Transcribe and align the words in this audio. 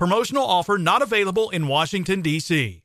Promotional 0.00 0.44
offer 0.44 0.78
not 0.78 1.02
available 1.02 1.50
in 1.50 1.68
Washington, 1.68 2.22
D.C. 2.22 2.80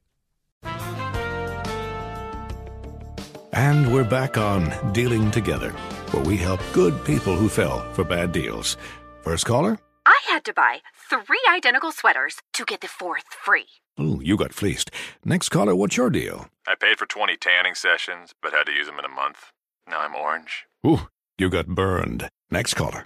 And 3.53 3.93
we're 3.93 4.03
back 4.03 4.37
on 4.37 4.91
Dealing 4.91 5.31
Together, 5.31 5.71
where 6.11 6.25
we 6.25 6.35
help 6.35 6.59
good 6.73 7.05
people 7.05 7.37
who 7.37 7.47
fell 7.47 7.89
for 7.93 8.03
bad 8.03 8.33
deals. 8.33 8.75
First 9.21 9.45
caller? 9.45 9.79
I 10.05 10.19
had 10.27 10.43
to 10.43 10.53
buy 10.53 10.79
three 11.09 11.39
identical 11.49 11.93
sweaters 11.93 12.41
to 12.51 12.65
get 12.65 12.81
the 12.81 12.89
fourth 12.89 13.23
free. 13.29 13.67
Ooh, 13.97 14.19
you 14.21 14.35
got 14.35 14.51
fleeced. 14.51 14.91
Next 15.23 15.47
caller, 15.47 15.73
what's 15.73 15.95
your 15.95 16.09
deal? 16.09 16.49
I 16.67 16.75
paid 16.75 16.97
for 16.97 17.05
20 17.05 17.37
tanning 17.37 17.75
sessions, 17.75 18.33
but 18.41 18.51
had 18.51 18.65
to 18.65 18.73
use 18.73 18.87
them 18.87 18.99
in 18.99 19.05
a 19.05 19.07
month. 19.07 19.53
Now 19.87 20.01
I'm 20.01 20.15
orange. 20.15 20.65
Ooh, 20.85 21.07
you 21.37 21.49
got 21.49 21.67
burned. 21.67 22.27
Next 22.51 22.73
caller. 22.73 23.05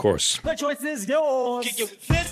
Of 0.00 0.02
course. 0.02 0.38
The 0.38 0.54
choice 0.54 0.82
is 0.82 1.06
yours. 1.06 1.68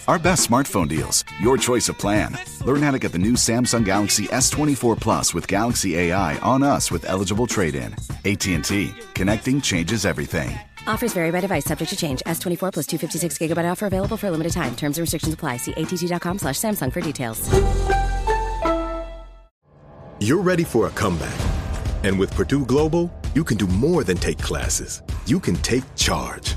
Our 0.09 0.19
best 0.19 0.49
smartphone 0.49 0.89
deals. 0.89 1.23
Your 1.39 1.59
choice 1.59 1.91
of 1.91 1.99
plan. 1.99 2.35
Learn 2.65 2.81
how 2.81 2.93
to 2.93 2.99
get 2.99 3.13
the 3.13 3.19
new 3.19 3.35
Samsung 3.35 3.85
Galaxy 3.85 4.25
S24 4.29 4.99
Plus 4.99 5.35
with 5.35 5.47
Galaxy 5.47 5.99
AI 5.99 6.39
on 6.39 6.63
us 6.63 6.91
with 6.91 7.05
eligible 7.05 7.47
trade-in. 7.47 7.95
AT&T. 8.25 8.91
Connecting 9.13 9.61
changes 9.61 10.07
everything. 10.07 10.59
Offers 10.87 11.13
vary 11.13 11.31
by 11.31 11.41
device, 11.41 11.67
subject 11.67 11.91
to 11.91 11.97
change. 11.97 12.23
S24 12.25 12.73
plus 12.73 12.87
256 12.87 13.37
gigabyte 13.37 13.71
offer 13.71 13.85
available 13.85 14.17
for 14.17 14.29
a 14.29 14.31
limited 14.31 14.55
time. 14.55 14.75
Terms 14.75 14.97
and 14.97 15.03
restrictions 15.03 15.35
apply. 15.35 15.59
See 15.59 15.75
att.com 15.75 16.39
slash 16.39 16.57
Samsung 16.57 16.91
for 16.91 17.03
details. 17.03 17.39
You're 20.21 20.41
ready 20.41 20.65
for 20.65 20.87
a 20.87 20.91
comeback. 20.91 21.39
And 22.03 22.19
with 22.19 22.35
Purdue 22.35 22.65
Global, 22.65 23.13
you 23.35 23.45
can 23.45 23.59
do 23.59 23.67
more 23.67 24.05
than 24.05 24.17
take 24.17 24.39
classes. 24.39 25.03
You 25.27 25.39
can 25.39 25.57
take 25.57 25.85
charge 25.97 26.57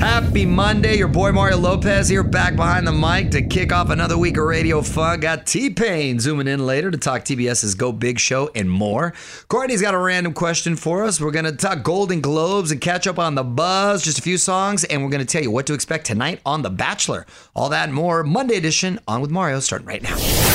Happy 0.00 0.44
Monday. 0.44 0.96
Your 0.98 1.08
boy 1.08 1.32
Mario 1.32 1.56
Lopez 1.56 2.08
here 2.08 2.22
back 2.22 2.54
behind 2.54 2.86
the 2.86 2.92
mic 2.92 3.30
to 3.30 3.40
kick 3.40 3.72
off 3.72 3.88
another 3.88 4.18
week 4.18 4.36
of 4.36 4.44
radio 4.44 4.82
fun. 4.82 5.20
Got 5.20 5.46
T 5.46 5.70
Pain 5.70 6.20
zooming 6.20 6.48
in 6.48 6.66
later 6.66 6.90
to 6.90 6.98
talk 6.98 7.24
TBS's 7.24 7.74
Go 7.74 7.92
Big 7.92 8.18
Show 8.18 8.50
and 8.54 8.70
more. 8.70 9.14
Courtney's 9.48 9.80
got 9.80 9.94
a 9.94 9.98
random 9.98 10.34
question 10.34 10.76
for 10.76 11.04
us. 11.04 11.20
We're 11.20 11.30
going 11.30 11.46
to 11.46 11.52
talk 11.52 11.82
Golden 11.82 12.20
Globes 12.20 12.70
and 12.70 12.80
catch 12.80 13.06
up 13.06 13.18
on 13.18 13.34
the 13.34 13.44
buzz, 13.44 14.02
just 14.04 14.18
a 14.18 14.22
few 14.22 14.36
songs, 14.36 14.84
and 14.84 15.02
we're 15.02 15.10
going 15.10 15.24
to 15.24 15.32
tell 15.32 15.42
you 15.42 15.50
what 15.50 15.66
to 15.66 15.74
expect 15.74 16.04
tonight 16.04 16.40
on 16.44 16.60
The 16.60 16.70
Bachelor. 16.70 17.24
All 17.54 17.70
that 17.70 17.84
and 17.84 17.94
more. 17.94 18.22
Monday 18.22 18.56
edition 18.56 19.00
on 19.08 19.22
with 19.22 19.30
Mario 19.30 19.60
starting 19.60 19.88
right 19.88 20.02
now. 20.02 20.45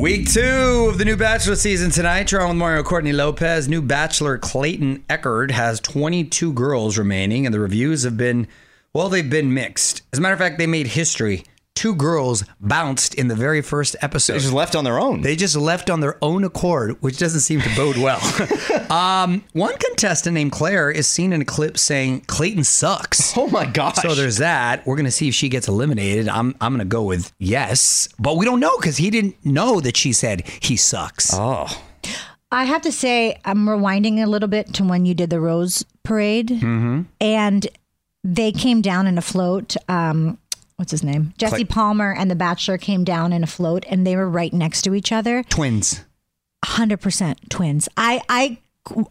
Week 0.00 0.30
two 0.32 0.86
of 0.88 0.96
the 0.96 1.04
new 1.04 1.14
Bachelor 1.14 1.56
season 1.56 1.90
tonight. 1.90 2.32
You're 2.32 2.48
with 2.48 2.56
Mario 2.56 2.82
Courtney 2.82 3.12
Lopez. 3.12 3.68
New 3.68 3.82
Bachelor 3.82 4.38
Clayton 4.38 5.04
Echard 5.10 5.50
has 5.50 5.78
22 5.78 6.54
girls 6.54 6.96
remaining, 6.96 7.44
and 7.44 7.54
the 7.54 7.60
reviews 7.60 8.04
have 8.04 8.16
been, 8.16 8.48
well, 8.94 9.10
they've 9.10 9.28
been 9.28 9.52
mixed. 9.52 10.00
As 10.14 10.18
a 10.18 10.22
matter 10.22 10.32
of 10.32 10.38
fact, 10.38 10.56
they 10.56 10.66
made 10.66 10.86
history. 10.86 11.44
Two 11.76 11.94
girls 11.94 12.44
bounced 12.60 13.14
in 13.14 13.28
the 13.28 13.34
very 13.34 13.62
first 13.62 13.96
episode. 14.02 14.34
They 14.34 14.38
just 14.40 14.52
left 14.52 14.74
on 14.76 14.84
their 14.84 14.98
own. 15.00 15.22
They 15.22 15.34
just 15.34 15.56
left 15.56 15.88
on 15.88 16.00
their 16.00 16.18
own 16.22 16.44
accord, 16.44 17.00
which 17.00 17.16
doesn't 17.16 17.40
seem 17.40 17.62
to 17.62 17.74
bode 17.74 17.96
well. 17.96 18.20
um, 18.92 19.42
one 19.54 19.74
contestant 19.78 20.34
named 20.34 20.52
Claire 20.52 20.90
is 20.90 21.06
seen 21.08 21.32
in 21.32 21.40
a 21.40 21.44
clip 21.44 21.78
saying 21.78 22.22
Clayton 22.26 22.64
sucks. 22.64 23.34
Oh 23.38 23.46
my 23.48 23.64
gosh. 23.64 23.96
So 23.96 24.14
there's 24.14 24.36
that. 24.38 24.86
We're 24.86 24.96
gonna 24.96 25.10
see 25.10 25.28
if 25.28 25.34
she 25.34 25.48
gets 25.48 25.68
eliminated. 25.68 26.28
I'm 26.28 26.54
I'm 26.60 26.74
gonna 26.74 26.84
go 26.84 27.02
with 27.04 27.32
yes, 27.38 28.08
but 28.18 28.36
we 28.36 28.44
don't 28.44 28.60
know 28.60 28.76
because 28.76 28.98
he 28.98 29.08
didn't 29.08 29.42
know 29.46 29.80
that 29.80 29.96
she 29.96 30.12
said 30.12 30.46
he 30.60 30.76
sucks. 30.76 31.30
Oh. 31.32 31.66
I 32.52 32.64
have 32.64 32.82
to 32.82 32.90
say, 32.92 33.38
I'm 33.44 33.64
rewinding 33.66 34.20
a 34.22 34.26
little 34.26 34.48
bit 34.48 34.74
to 34.74 34.84
when 34.84 35.06
you 35.06 35.14
did 35.14 35.30
the 35.30 35.40
Rose 35.40 35.84
Parade, 36.02 36.48
Mm-hmm. 36.48 37.02
and 37.20 37.66
they 38.24 38.50
came 38.52 38.82
down 38.82 39.06
in 39.06 39.16
a 39.16 39.22
float. 39.22 39.76
Um, 39.88 40.36
what's 40.80 40.90
his 40.90 41.04
name? 41.04 41.34
Jesse 41.36 41.56
Clay- 41.56 41.64
Palmer 41.64 42.14
and 42.14 42.30
the 42.30 42.34
Bachelor 42.34 42.78
came 42.78 43.04
down 43.04 43.34
in 43.34 43.44
a 43.44 43.46
float, 43.46 43.84
and 43.88 44.06
they 44.06 44.16
were 44.16 44.28
right 44.28 44.52
next 44.52 44.80
to 44.82 44.94
each 44.94 45.12
other. 45.12 45.44
Twins. 45.44 46.04
Hundred 46.64 47.00
percent 47.02 47.38
twins. 47.50 47.86
I 47.98 48.22
I 48.28 48.58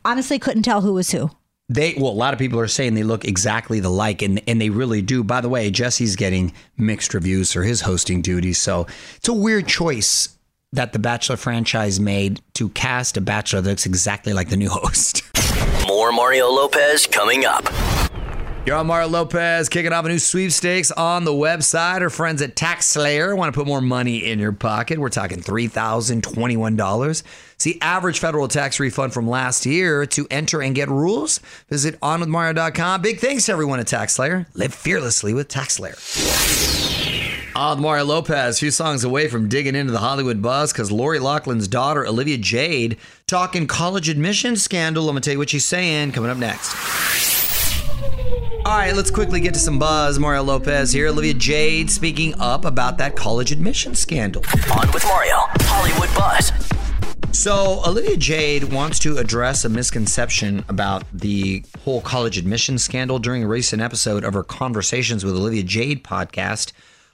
honestly 0.04 0.40
couldn't 0.40 0.64
tell 0.64 0.82
who 0.82 0.94
was 0.94 1.12
who. 1.12 1.30
They 1.70 1.94
well, 1.96 2.12
a 2.12 2.14
lot 2.14 2.34
of 2.34 2.40
people 2.40 2.60
are 2.60 2.68
saying 2.68 2.96
they 2.96 3.04
look 3.04 3.24
exactly 3.24 3.80
the 3.80 3.90
like, 3.90 4.24
and 4.24 4.42
and 4.48 4.60
they 4.60 4.72
really 4.72 5.04
do. 5.04 5.24
By 5.24 5.42
the 5.42 5.50
way, 5.50 5.70
Jesse's 5.70 6.16
getting 6.16 6.54
mixed 6.76 7.14
reviews 7.14 7.54
for 7.54 7.62
his 7.62 7.82
hosting 7.82 8.24
duties, 8.24 8.58
so 8.58 8.88
it's 9.18 9.30
a 9.30 9.34
weird 9.34 9.68
choice 9.68 10.36
that 10.74 10.94
the 10.94 11.00
Bachelor 11.00 11.38
franchise 11.38 12.00
made 12.00 12.42
to 12.56 12.70
cast 12.70 13.16
a 13.18 13.22
Bachelor 13.22 13.62
that 13.62 13.70
looks 13.70 13.86
exactly 13.86 14.34
like 14.34 14.50
the 14.50 14.58
new 14.58 14.70
host. 14.70 15.24
More 15.88 16.12
Mario 16.12 16.48
Lopez 16.48 17.06
coming 17.08 17.46
up. 17.46 17.64
You're 18.66 18.76
on 18.76 18.88
Mario 18.88 19.08
Lopez, 19.08 19.70
kicking 19.70 19.94
off 19.94 20.04
a 20.06 20.10
new 20.10 20.20
sweepstakes 20.20 20.92
on 20.92 21.24
the 21.24 21.32
website. 21.32 22.02
Our 22.02 22.10
friends 22.10 22.42
at 22.42 22.56
TaxSlayer 22.56 23.36
want 23.36 23.54
to 23.54 23.58
put 23.58 23.66
more 23.66 23.80
money 23.82 24.18
in 24.18 24.38
your 24.38 24.52
pocket. 24.52 25.00
We're 25.00 25.10
talking 25.10 25.40
$3,021. 25.40 27.24
It's 27.54 27.64
the 27.64 27.82
average 27.82 28.20
federal 28.20 28.50
tax 28.50 28.80
refund 28.80 29.14
from 29.14 29.30
last 29.30 29.66
year. 29.66 30.06
To 30.08 30.28
enter 30.30 30.62
and 30.62 30.76
get 30.76 30.90
rules, 30.90 31.40
visit 31.70 32.00
onwithmario.com. 32.02 33.02
Big 33.02 33.20
thanks 33.20 33.46
to 33.46 33.54
everyone 33.54 33.80
at 33.80 33.88
TaxSlayer. 33.88 34.46
Live 34.54 34.74
fearlessly 34.74 35.34
with 35.34 35.48
TaxSlayer. 35.48 35.96
On 37.56 37.82
Mario 37.82 38.04
Lopez, 38.06 38.58
a 38.58 38.60
few 38.60 38.72
songs 38.72 39.04
away 39.06 39.30
from 39.30 39.48
digging 39.50 39.76
into 39.76 39.92
the 39.92 40.00
Hollywood 40.00 40.42
buzz 40.42 40.72
because 40.74 40.92
Lori 40.92 41.20
Loughlin's 41.20 41.68
daughter, 41.68 42.06
Olivia 42.06 42.38
Jade, 42.38 42.98
talking 43.26 43.68
college 43.68 44.10
admission 44.10 44.58
scandal. 44.58 45.10
I'm 45.10 45.14
going 45.14 45.22
to 45.22 45.28
tell 45.28 45.34
you 45.34 45.40
what 45.40 45.50
she's 45.50 45.66
saying 45.66 46.12
coming 46.12 46.30
up 46.30 46.38
next. 46.38 47.29
All 48.70 48.78
right, 48.78 48.96
let's 48.96 49.10
quickly 49.10 49.40
get 49.40 49.56
to 49.56 49.60
some 49.60 49.80
buzz. 49.80 50.20
Mario 50.20 50.44
Lopez 50.44 50.92
here. 50.92 51.08
Olivia 51.08 51.34
Jade 51.34 51.90
speaking 51.90 52.36
up 52.40 52.66
about 52.66 53.00
that 53.00 53.16
college 53.16 53.52
admission 53.52 53.96
scandal. 53.96 54.44
On 54.72 54.92
with 54.92 55.04
Mario. 55.06 55.38
Hollywood 55.62 56.16
Buzz. 56.16 56.52
So, 57.36 57.82
Olivia 57.84 58.16
Jade 58.16 58.66
wants 58.66 59.00
to 59.00 59.18
address 59.18 59.66
a 59.66 59.70
misconception 59.70 60.64
about 60.70 61.04
the 61.12 61.64
whole 61.84 62.00
college 62.02 62.38
admission 62.38 62.78
scandal 62.78 63.18
during 63.18 63.44
a 63.44 63.48
recent 63.48 63.82
episode 63.82 64.24
of 64.24 64.36
her 64.36 64.44
Conversations 64.44 65.26
with 65.26 65.36
Olivia 65.36 65.64
Jade 65.64 66.04
podcast. 66.04 66.72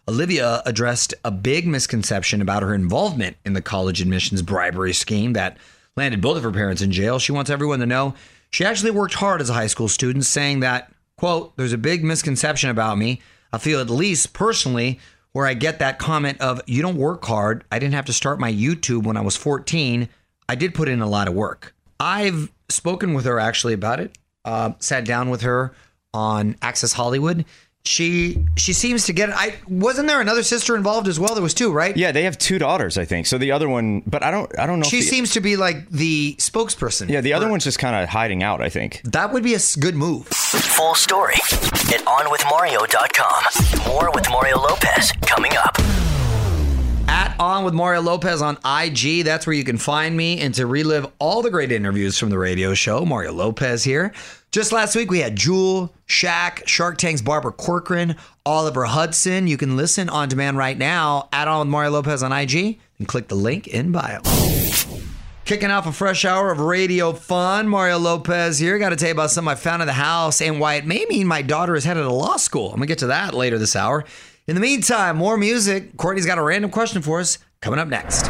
Olivia 0.09 0.61
addressed 0.65 1.13
a 1.23 1.31
big 1.31 1.65
misconception 1.65 2.41
about 2.41 2.63
her 2.63 2.75
involvement 2.75 3.37
in 3.45 3.53
the 3.53 3.61
college 3.61 4.01
admissions 4.01 4.41
bribery 4.41 4.91
scheme 4.91 5.31
that 5.31 5.55
landed 5.95 6.19
both 6.19 6.35
of 6.35 6.43
her 6.43 6.51
parents 6.51 6.81
in 6.81 6.91
jail. 6.91 7.17
She 7.17 7.31
wants 7.31 7.49
everyone 7.49 7.79
to 7.79 7.85
know 7.85 8.13
she 8.49 8.65
actually 8.65 8.91
worked 8.91 9.13
hard 9.13 9.39
as 9.39 9.49
a 9.49 9.53
high 9.53 9.67
school 9.67 9.87
student, 9.87 10.25
saying 10.25 10.59
that 10.59 10.91
Quote, 11.25 11.57
there's 11.57 11.73
a 11.73 11.77
big 11.79 12.03
misconception 12.03 12.69
about 12.69 12.99
me. 12.99 13.19
I 13.51 13.57
feel 13.57 13.81
at 13.81 13.89
least 13.89 14.33
personally 14.33 14.99
where 15.31 15.47
I 15.47 15.55
get 15.55 15.79
that 15.79 15.97
comment 15.97 16.39
of, 16.39 16.61
you 16.67 16.83
don't 16.83 16.97
work 16.97 17.25
hard. 17.25 17.63
I 17.71 17.79
didn't 17.79 17.95
have 17.95 18.05
to 18.05 18.13
start 18.13 18.39
my 18.39 18.53
YouTube 18.53 19.07
when 19.07 19.17
I 19.17 19.21
was 19.21 19.35
14. 19.35 20.07
I 20.47 20.53
did 20.53 20.75
put 20.75 20.87
in 20.87 21.01
a 21.01 21.09
lot 21.09 21.27
of 21.27 21.33
work. 21.33 21.73
I've 21.99 22.51
spoken 22.69 23.15
with 23.15 23.25
her 23.25 23.39
actually 23.39 23.73
about 23.73 23.99
it, 23.99 24.15
uh, 24.45 24.73
sat 24.77 25.03
down 25.03 25.31
with 25.31 25.41
her 25.41 25.73
on 26.13 26.57
Access 26.61 26.93
Hollywood. 26.93 27.45
She 27.85 28.43
she 28.57 28.73
seems 28.73 29.05
to 29.05 29.13
get 29.13 29.29
it. 29.29 29.35
I 29.37 29.55
wasn't 29.67 30.07
there 30.07 30.19
another 30.19 30.43
sister 30.43 30.75
involved 30.75 31.07
as 31.07 31.19
well. 31.19 31.35
There 31.35 31.43
was 31.43 31.53
two, 31.53 31.71
right? 31.71 31.95
Yeah, 31.95 32.11
they 32.11 32.23
have 32.23 32.37
two 32.37 32.57
daughters, 32.57 32.97
I 32.97 33.05
think. 33.05 33.27
So 33.27 33.37
the 33.37 33.51
other 33.51 33.69
one, 33.69 34.01
but 34.07 34.23
I 34.23 34.31
don't 34.31 34.51
I 34.59 34.65
don't 34.65 34.79
know. 34.79 34.85
She 34.85 34.99
if 34.99 35.05
the, 35.05 35.09
seems 35.09 35.33
to 35.33 35.39
be 35.39 35.55
like 35.55 35.87
the 35.89 36.35
spokesperson. 36.35 37.09
Yeah, 37.09 37.21
the 37.21 37.33
other 37.33 37.47
one's 37.47 37.63
just 37.63 37.79
kind 37.79 37.95
of 37.95 38.09
hiding 38.09 38.41
out. 38.41 38.61
I 38.61 38.69
think 38.69 39.01
that 39.03 39.31
would 39.31 39.43
be 39.43 39.53
a 39.53 39.59
good 39.79 39.95
move. 39.95 40.27
Full 40.27 40.95
story 40.95 41.35
at 41.35 42.01
onwithmario.com. 42.05 43.93
More 43.93 44.11
with 44.11 44.29
Mario 44.29 44.59
Lopez 44.59 45.11
coming 45.21 45.51
up. 45.55 46.04
On 47.37 47.65
with 47.65 47.73
Mario 47.73 48.01
Lopez 48.01 48.41
on 48.41 48.57
IG. 48.65 49.25
That's 49.25 49.45
where 49.45 49.53
you 49.53 49.65
can 49.65 49.77
find 49.77 50.15
me 50.15 50.39
and 50.39 50.53
to 50.55 50.65
relive 50.65 51.05
all 51.19 51.41
the 51.41 51.51
great 51.51 51.69
interviews 51.69 52.17
from 52.17 52.29
the 52.29 52.37
radio 52.37 52.73
show. 52.73 53.05
Mario 53.05 53.33
Lopez 53.33 53.83
here. 53.83 54.13
Just 54.51 54.71
last 54.71 54.95
week, 54.95 55.11
we 55.11 55.19
had 55.19 55.35
Jewel, 55.35 55.93
Shaq, 56.07 56.65
Shark 56.65 56.97
Tank's 56.97 57.21
Barbara 57.21 57.51
Corcoran, 57.51 58.15
Oliver 58.45 58.85
Hudson. 58.85 59.47
You 59.47 59.57
can 59.57 59.75
listen 59.75 60.07
on 60.07 60.29
demand 60.29 60.57
right 60.57 60.77
now 60.77 61.27
at 61.33 61.49
On 61.49 61.59
with 61.59 61.67
Mario 61.67 61.91
Lopez 61.91 62.23
on 62.23 62.31
IG 62.31 62.79
and 62.99 63.07
click 63.07 63.27
the 63.27 63.35
link 63.35 63.67
in 63.67 63.91
bio. 63.91 64.21
Kicking 65.43 65.69
off 65.69 65.85
a 65.85 65.91
fresh 65.91 66.23
hour 66.23 66.51
of 66.51 66.59
radio 66.59 67.11
fun. 67.11 67.67
Mario 67.67 67.99
Lopez 67.99 68.59
here. 68.59 68.79
Got 68.79 68.89
to 68.89 68.95
tell 68.95 69.09
you 69.09 69.13
about 69.13 69.29
something 69.29 69.51
I 69.51 69.55
found 69.55 69.81
in 69.81 69.87
the 69.87 69.93
house 69.93 70.41
and 70.41 70.59
why 70.59 70.75
it 70.75 70.85
may 70.85 71.05
mean 71.09 71.27
my 71.27 71.41
daughter 71.41 71.75
is 71.75 71.83
headed 71.83 72.03
to 72.03 72.11
law 72.13 72.37
school. 72.37 72.67
I'm 72.69 72.77
going 72.77 72.83
to 72.83 72.87
get 72.87 72.99
to 72.99 73.07
that 73.07 73.33
later 73.33 73.57
this 73.57 73.75
hour. 73.75 74.05
In 74.47 74.53
the 74.53 74.61
meantime, 74.61 75.17
more 75.17 75.37
music. 75.37 75.97
Courtney's 75.97 76.27
got 76.27 76.37
a 76.37 76.41
random 76.43 76.69
question 76.69 77.01
for 77.01 77.19
us 77.19 77.39
coming 77.61 77.79
up 77.79 77.87
next. 77.87 78.29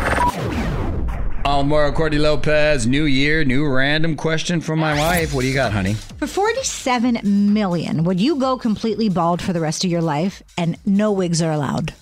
On 1.46 1.68
Mario 1.68 1.92
Courtney 1.92 2.20
Lopez, 2.20 2.88
new 2.88 3.04
year, 3.04 3.44
new 3.44 3.68
random 3.68 4.16
question 4.16 4.62
from 4.62 4.80
my 4.80 4.98
wife. 4.98 5.34
What 5.34 5.42
do 5.42 5.48
you 5.48 5.54
got, 5.54 5.74
honey? 5.74 5.96
For 5.96 6.26
47 6.26 7.20
million, 7.54 8.06
would 8.06 8.20
you 8.22 8.38
go 8.38 8.58
completely 8.58 9.10
bald 9.10 9.42
for 9.42 9.52
the 9.52 9.60
rest 9.60 9.84
of 9.84 9.92
your 9.92 10.02
life 10.02 10.42
and 10.58 10.78
no 10.86 11.12
wigs 11.12 11.42
are 11.42 11.52
allowed? 11.52 11.94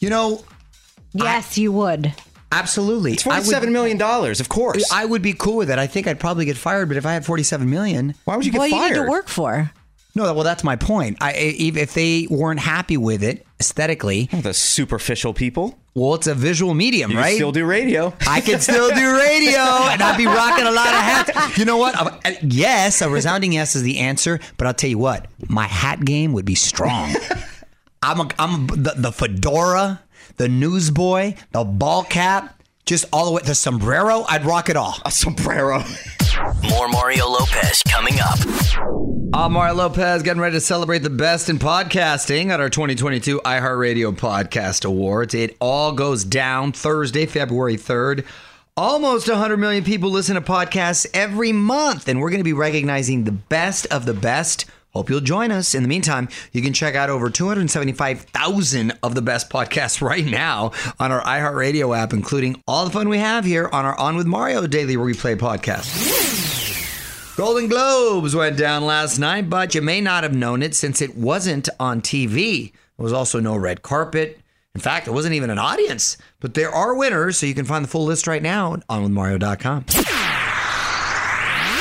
You 0.00 0.10
know, 0.10 0.44
yes, 1.12 1.56
you 1.56 1.70
would. 1.70 2.12
Absolutely. 2.50 3.12
it's 3.12 3.22
forty-seven 3.22 3.72
million 3.72 3.96
dollars. 3.96 4.40
Of 4.40 4.48
course, 4.48 4.90
I 4.92 5.04
would 5.06 5.22
be 5.22 5.32
cool 5.34 5.56
with 5.56 5.70
it. 5.70 5.78
I 5.78 5.86
think 5.86 6.06
I'd 6.08 6.18
probably 6.20 6.44
get 6.46 6.56
fired, 6.56 6.88
but 6.88 6.96
if 6.98 7.06
I 7.06 7.12
had 7.14 7.24
47 7.24 7.70
million, 7.70 8.14
why 8.24 8.36
would 8.36 8.44
you 8.44 8.50
get 8.52 8.58
What 8.58 8.66
do 8.66 8.72
fired? 8.72 8.90
you 8.96 9.00
need 9.02 9.04
to 9.06 9.10
work 9.10 9.28
for? 9.28 9.70
No, 10.14 10.32
well, 10.34 10.44
that's 10.44 10.62
my 10.62 10.76
point. 10.76 11.16
I, 11.20 11.32
if 11.32 11.76
if 11.76 11.94
they 11.94 12.26
weren't 12.28 12.60
happy 12.60 12.96
with 12.96 13.22
it 13.22 13.46
aesthetically, 13.60 14.26
the 14.26 14.52
superficial 14.52 15.32
people. 15.32 15.78
Well, 15.94 16.14
it's 16.14 16.26
a 16.26 16.34
visual 16.34 16.72
medium, 16.74 17.10
You 17.10 17.18
right? 17.18 17.34
still 17.34 17.52
do 17.52 17.64
radio. 17.66 18.14
I 18.26 18.40
can 18.40 18.60
still 18.60 18.88
do 18.88 19.14
radio, 19.18 19.60
and 19.60 20.02
I'd 20.02 20.16
be 20.16 20.26
rocking 20.26 20.66
a 20.66 20.70
lot 20.70 20.88
of 20.88 20.94
hats. 20.94 21.58
You 21.58 21.64
know 21.66 21.76
what? 21.76 21.94
Uh, 21.94 22.32
Yes, 22.42 23.02
a 23.02 23.10
resounding 23.10 23.52
yes 23.52 23.74
is 23.76 23.82
the 23.82 23.98
answer. 23.98 24.40
But 24.56 24.66
I'll 24.66 24.74
tell 24.74 24.88
you 24.90 24.98
what, 24.98 25.26
my 25.48 25.66
hat 25.66 26.04
game 26.04 26.32
would 26.32 26.44
be 26.46 26.54
strong. 26.54 27.14
I'm 28.02 28.20
a, 28.20 28.28
I'm 28.38 28.64
a, 28.64 28.66
the, 28.76 28.94
the 28.96 29.12
fedora, 29.12 30.00
the 30.38 30.48
newsboy, 30.48 31.34
the 31.52 31.62
ball 31.64 32.04
cap, 32.04 32.60
just 32.86 33.04
all 33.12 33.26
the 33.26 33.32
way 33.32 33.42
the 33.44 33.54
sombrero. 33.54 34.24
I'd 34.28 34.44
rock 34.44 34.68
it 34.70 34.76
all. 34.76 34.96
A 35.04 35.10
sombrero. 35.10 35.84
More 36.70 36.88
Mario 36.88 37.28
Lopez 37.28 37.82
coming 37.88 38.14
up. 38.20 38.38
I'm 39.34 39.52
Mario 39.52 39.74
Lopez, 39.74 40.22
getting 40.22 40.40
ready 40.40 40.56
to 40.56 40.60
celebrate 40.60 41.00
the 41.00 41.10
best 41.10 41.50
in 41.50 41.58
podcasting 41.58 42.48
at 42.48 42.60
our 42.60 42.70
2022 42.70 43.40
iHeartRadio 43.44 44.16
Podcast 44.16 44.86
Awards. 44.86 45.34
It 45.34 45.56
all 45.60 45.92
goes 45.92 46.24
down 46.24 46.72
Thursday, 46.72 47.26
February 47.26 47.76
3rd. 47.76 48.24
Almost 48.76 49.28
100 49.28 49.58
million 49.58 49.84
people 49.84 50.10
listen 50.10 50.36
to 50.36 50.40
podcasts 50.40 51.06
every 51.12 51.52
month, 51.52 52.08
and 52.08 52.18
we're 52.20 52.30
going 52.30 52.40
to 52.40 52.44
be 52.44 52.54
recognizing 52.54 53.24
the 53.24 53.32
best 53.32 53.86
of 53.86 54.06
the 54.06 54.14
best. 54.14 54.64
Hope 54.92 55.08
you'll 55.08 55.20
join 55.20 55.50
us. 55.50 55.74
In 55.74 55.82
the 55.82 55.88
meantime, 55.88 56.28
you 56.52 56.60
can 56.60 56.74
check 56.74 56.94
out 56.94 57.08
over 57.08 57.30
275,000 57.30 58.98
of 59.02 59.14
the 59.14 59.22
best 59.22 59.48
podcasts 59.50 60.00
right 60.06 60.24
now 60.24 60.72
on 60.98 61.12
our 61.12 61.22
iHeartRadio 61.22 61.96
app, 61.96 62.12
including 62.12 62.62
all 62.66 62.84
the 62.84 62.90
fun 62.90 63.08
we 63.08 63.18
have 63.18 63.44
here 63.44 63.68
on 63.72 63.84
our 63.84 63.98
On 63.98 64.16
with 64.16 64.26
Mario 64.26 64.66
Daily 64.66 64.96
Replay 64.96 65.36
podcast. 65.36 66.21
Golden 67.34 67.66
Globes 67.66 68.34
went 68.36 68.58
down 68.58 68.84
last 68.84 69.18
night, 69.18 69.48
but 69.48 69.74
you 69.74 69.80
may 69.80 70.02
not 70.02 70.22
have 70.22 70.34
known 70.34 70.62
it 70.62 70.74
since 70.74 71.00
it 71.00 71.16
wasn't 71.16 71.68
on 71.80 72.02
TV. 72.02 72.72
There 72.72 73.04
was 73.04 73.12
also 73.14 73.40
no 73.40 73.56
red 73.56 73.80
carpet. 73.80 74.38
In 74.74 74.82
fact, 74.82 75.06
it 75.08 75.12
wasn't 75.12 75.34
even 75.34 75.48
an 75.48 75.58
audience. 75.58 76.18
But 76.40 76.52
there 76.52 76.70
are 76.70 76.94
winners, 76.94 77.38
so 77.38 77.46
you 77.46 77.54
can 77.54 77.64
find 77.64 77.84
the 77.84 77.88
full 77.88 78.04
list 78.04 78.26
right 78.26 78.42
now 78.42 78.76
on 78.88 79.08
withmario.com. 79.08 79.86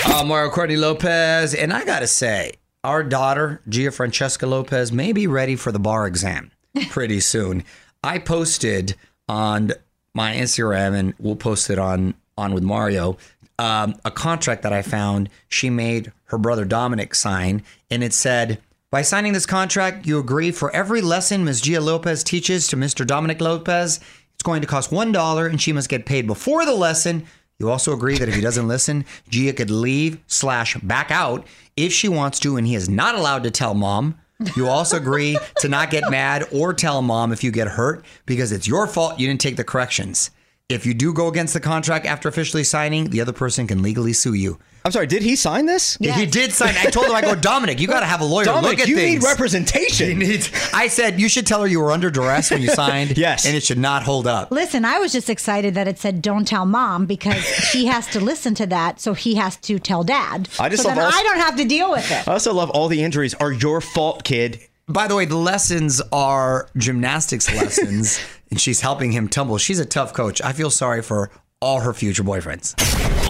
Uh, 0.03 0.23
Mario 0.25 0.49
Courtney 0.49 0.77
Lopez, 0.77 1.53
and 1.53 1.73
I 1.73 1.83
gotta 1.83 2.07
say, 2.07 2.53
our 2.85 3.03
daughter, 3.03 3.61
Gia 3.67 3.91
Francesca 3.91 4.47
Lopez, 4.47 4.91
may 4.91 5.11
be 5.11 5.27
ready 5.27 5.57
for 5.57 5.73
the 5.73 5.79
bar 5.79 6.07
exam 6.07 6.51
pretty 6.89 7.19
soon. 7.19 7.65
I 8.03 8.19
posted 8.19 8.95
on 9.27 9.73
my 10.13 10.33
Instagram, 10.33 10.93
and 10.95 11.13
we'll 11.19 11.35
post 11.35 11.69
it 11.69 11.77
on 11.77 12.13
on 12.37 12.53
with 12.53 12.63
Mario, 12.63 13.17
um, 13.61 13.93
a 14.03 14.09
contract 14.09 14.63
that 14.63 14.73
I 14.73 14.81
found 14.81 15.29
she 15.47 15.69
made 15.69 16.11
her 16.25 16.39
brother 16.39 16.65
Dominic 16.65 17.13
sign, 17.13 17.61
and 17.91 18.03
it 18.03 18.11
said, 18.11 18.59
"By 18.89 19.03
signing 19.03 19.33
this 19.33 19.45
contract, 19.45 20.07
you 20.07 20.17
agree 20.17 20.49
for 20.49 20.75
every 20.75 20.99
lesson 20.99 21.45
Ms. 21.45 21.61
Gia 21.61 21.79
Lopez 21.79 22.23
teaches 22.23 22.67
to 22.67 22.75
Mr. 22.75 23.05
Dominic 23.05 23.39
Lopez, 23.39 23.99
it's 24.33 24.41
going 24.41 24.61
to 24.61 24.67
cost 24.67 24.91
one 24.91 25.11
dollar, 25.11 25.45
and 25.45 25.61
she 25.61 25.73
must 25.73 25.89
get 25.89 26.07
paid 26.07 26.25
before 26.25 26.65
the 26.65 26.73
lesson." 26.73 27.27
You 27.59 27.69
also 27.69 27.93
agree 27.93 28.17
that 28.17 28.27
if 28.27 28.33
he 28.33 28.41
doesn't 28.41 28.67
listen, 28.67 29.05
Gia 29.29 29.53
could 29.53 29.69
leave 29.69 30.17
slash 30.25 30.75
back 30.77 31.11
out 31.11 31.45
if 31.77 31.93
she 31.93 32.09
wants 32.09 32.39
to, 32.39 32.57
and 32.57 32.65
he 32.65 32.73
is 32.73 32.89
not 32.89 33.13
allowed 33.13 33.43
to 33.43 33.51
tell 33.51 33.75
mom. 33.75 34.15
You 34.55 34.67
also 34.67 34.97
agree 34.97 35.37
to 35.59 35.69
not 35.69 35.91
get 35.91 36.09
mad 36.09 36.47
or 36.51 36.73
tell 36.73 37.03
mom 37.03 37.31
if 37.31 37.43
you 37.43 37.51
get 37.51 37.67
hurt 37.67 38.03
because 38.25 38.51
it's 38.51 38.67
your 38.67 38.87
fault 38.87 39.19
you 39.19 39.27
didn't 39.27 39.41
take 39.41 39.57
the 39.57 39.63
corrections. 39.63 40.31
If 40.73 40.85
you 40.85 40.93
do 40.93 41.13
go 41.13 41.27
against 41.27 41.53
the 41.53 41.59
contract 41.59 42.05
after 42.05 42.29
officially 42.29 42.63
signing, 42.63 43.09
the 43.09 43.21
other 43.21 43.33
person 43.33 43.67
can 43.67 43.81
legally 43.81 44.13
sue 44.13 44.33
you. 44.33 44.57
I'm 44.83 44.91
sorry. 44.91 45.05
Did 45.05 45.21
he 45.21 45.35
sign 45.35 45.67
this? 45.67 45.95
He 45.97 46.25
did 46.25 46.51
sign. 46.53 46.73
I 46.75 46.85
told 46.85 47.05
him, 47.05 47.13
I 47.15 47.21
go, 47.21 47.35
Dominic, 47.35 47.79
you 47.79 47.87
got 47.87 47.99
to 47.99 48.07
have 48.07 48.19
a 48.21 48.25
lawyer 48.25 48.45
Dominic, 48.45 48.71
look 48.71 48.79
at 48.79 48.87
you 48.87 48.95
things. 48.95 49.21
need 49.23 49.27
representation. 49.29 50.07
He 50.07 50.13
needs- 50.15 50.49
I 50.73 50.87
said 50.87 51.19
you 51.19 51.29
should 51.29 51.45
tell 51.45 51.61
her 51.61 51.67
you 51.67 51.79
were 51.79 51.91
under 51.91 52.09
duress 52.09 52.49
when 52.49 52.61
you 52.63 52.69
signed. 52.73 53.15
Yes. 53.17 53.45
and 53.45 53.55
it 53.55 53.61
should 53.63 53.77
not 53.77 54.01
hold 54.03 54.25
up. 54.25 54.49
Listen, 54.51 54.83
I 54.83 54.97
was 54.97 55.11
just 55.11 55.29
excited 55.29 55.75
that 55.75 55.87
it 55.87 55.99
said 55.99 56.21
"Don't 56.21 56.47
tell 56.47 56.65
mom" 56.65 57.05
because 57.05 57.43
she 57.43 57.85
has 57.85 58.07
to 58.07 58.19
listen 58.19 58.55
to 58.55 58.65
that, 58.67 58.99
so 58.99 59.13
he 59.13 59.35
has 59.35 59.57
to 59.57 59.77
tell 59.77 60.03
dad. 60.03 60.49
I 60.59 60.69
just 60.69 60.81
so 60.81 60.89
love 60.89 60.97
then 60.97 61.05
all- 61.05 61.11
I 61.13 61.21
don't 61.23 61.37
have 61.39 61.57
to 61.57 61.65
deal 61.65 61.91
with 61.91 62.09
it. 62.11 62.27
I 62.27 62.31
also 62.31 62.51
love 62.53 62.71
all 62.71 62.87
the 62.87 63.03
injuries 63.03 63.35
are 63.35 63.51
your 63.51 63.81
fault, 63.81 64.23
kid. 64.23 64.59
By 64.91 65.07
the 65.07 65.15
way, 65.15 65.23
the 65.23 65.37
lessons 65.37 66.01
are 66.11 66.67
gymnastics 66.75 67.53
lessons, 67.55 68.19
and 68.49 68.59
she's 68.59 68.81
helping 68.81 69.13
him 69.13 69.29
tumble. 69.29 69.57
She's 69.57 69.79
a 69.79 69.85
tough 69.85 70.13
coach. 70.13 70.41
I 70.41 70.51
feel 70.51 70.69
sorry 70.69 71.01
for 71.01 71.31
all 71.61 71.79
her 71.79 71.93
future 71.93 72.23
boyfriends. 72.23 72.75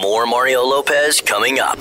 More 0.02 0.26
Mario 0.26 0.62
Lopez 0.62 1.20
coming 1.20 1.60
up. 1.60 1.80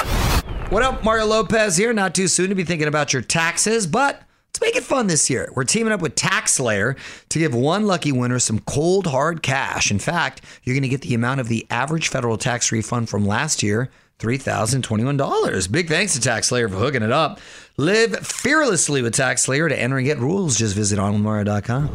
What 0.72 0.84
up, 0.84 1.04
Mario 1.04 1.26
Lopez 1.26 1.78
here. 1.78 1.94
Not 1.94 2.14
too 2.14 2.28
soon 2.28 2.50
to 2.50 2.56
be 2.56 2.64
thinking 2.64 2.88
about 2.88 3.12
your 3.12 3.24
taxes, 3.24 3.88
but 3.88 4.22
let's 4.50 4.62
make 4.62 4.76
it 4.76 4.84
fun 4.84 5.08
this 5.08 5.32
year. 5.32 5.52
We're 5.56 5.64
teaming 5.64 5.94
up 5.94 6.02
with 6.02 6.14
TaxSlayer 6.14 6.96
to 7.30 7.40
give 7.40 7.56
one 7.56 7.88
lucky 7.88 8.12
winner 8.12 8.38
some 8.38 8.60
cold, 8.60 9.08
hard 9.08 9.42
cash. 9.42 9.90
In 9.90 9.98
fact, 9.98 10.42
you're 10.64 10.76
going 10.76 10.84
to 10.84 10.90
get 10.90 11.02
the 11.02 11.16
amount 11.16 11.40
of 11.40 11.48
the 11.48 11.66
average 11.72 12.10
federal 12.10 12.38
tax 12.38 12.72
refund 12.72 13.10
from 13.10 13.26
last 13.26 13.64
year. 13.64 13.90
$3,021. 14.22 15.72
Big 15.72 15.88
thanks 15.88 16.14
to 16.14 16.20
TaxSlayer 16.20 16.70
for 16.70 16.78
hooking 16.78 17.04
it 17.04 17.12
up. 17.12 17.40
Live 17.78 18.26
fearlessly 18.26 19.02
with 19.02 19.16
TaxSlayer. 19.16 19.68
To 19.70 19.80
enter 19.80 19.98
and 19.98 20.06
get 20.06 20.20
rules, 20.20 20.58
just 20.58 20.76
visit 20.76 21.00
onwithmario.com. 21.00 21.90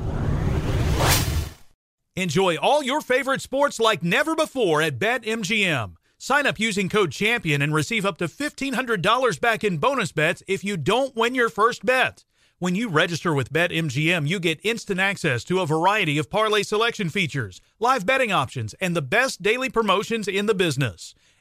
Enjoy 2.16 2.56
all 2.56 2.82
your 2.82 3.02
favorite 3.02 3.42
sports 3.42 3.78
like 3.78 4.02
never 4.02 4.34
before 4.34 4.80
at 4.80 4.98
BetMGM. 4.98 5.96
Sign 6.18 6.46
up 6.46 6.58
using 6.58 6.88
code 6.88 7.12
CHAMPION 7.12 7.60
and 7.60 7.74
receive 7.74 8.06
up 8.06 8.16
to 8.18 8.24
$1,500 8.26 9.38
back 9.40 9.62
in 9.62 9.76
bonus 9.76 10.12
bets 10.12 10.42
if 10.48 10.64
you 10.64 10.78
don't 10.78 11.14
win 11.14 11.34
your 11.34 11.50
first 11.50 11.84
bet. 11.84 12.24
When 12.58 12.74
you 12.74 12.88
register 12.88 13.34
with 13.34 13.52
BetMGM, 13.52 14.26
you 14.26 14.40
get 14.40 14.64
instant 14.64 14.98
access 14.98 15.44
to 15.44 15.60
a 15.60 15.66
variety 15.66 16.16
of 16.16 16.30
parlay 16.30 16.62
selection 16.62 17.10
features, 17.10 17.60
live 17.78 18.06
betting 18.06 18.32
options, 18.32 18.74
and 18.80 18.96
the 18.96 19.02
best 19.02 19.42
daily 19.42 19.68
promotions 19.68 20.26
in 20.26 20.46
the 20.46 20.54
business. 20.54 21.14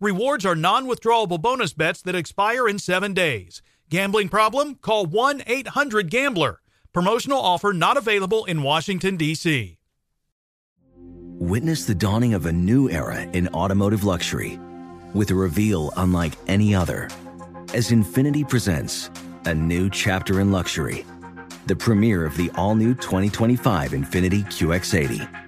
Rewards 0.00 0.46
are 0.46 0.54
non 0.54 0.86
withdrawable 0.86 1.40
bonus 1.40 1.72
bets 1.72 2.02
that 2.02 2.14
expire 2.14 2.68
in 2.68 2.78
seven 2.78 3.14
days. 3.14 3.62
Gambling 3.90 4.28
problem? 4.28 4.76
Call 4.76 5.06
1 5.06 5.42
800 5.44 6.08
Gambler. 6.08 6.60
Promotional 6.92 7.40
offer 7.40 7.72
not 7.72 7.96
available 7.96 8.44
in 8.44 8.62
Washington, 8.62 9.16
D.C. 9.16 9.76
Witness 11.40 11.84
the 11.84 11.96
dawning 11.96 12.34
of 12.34 12.46
a 12.46 12.52
new 12.52 12.88
era 12.90 13.22
in 13.22 13.48
automotive 13.48 14.04
luxury 14.04 14.60
with 15.14 15.32
a 15.32 15.34
reveal 15.34 15.92
unlike 15.96 16.34
any 16.46 16.74
other 16.74 17.08
as 17.74 17.90
Infiniti 17.90 18.48
presents 18.48 19.10
a 19.46 19.54
new 19.54 19.90
chapter 19.90 20.40
in 20.40 20.52
luxury, 20.52 21.04
the 21.66 21.76
premiere 21.76 22.24
of 22.24 22.36
the 22.36 22.50
all 22.54 22.74
new 22.74 22.94
2025 22.94 23.90
Infiniti 23.92 24.44
QX80. 24.44 25.47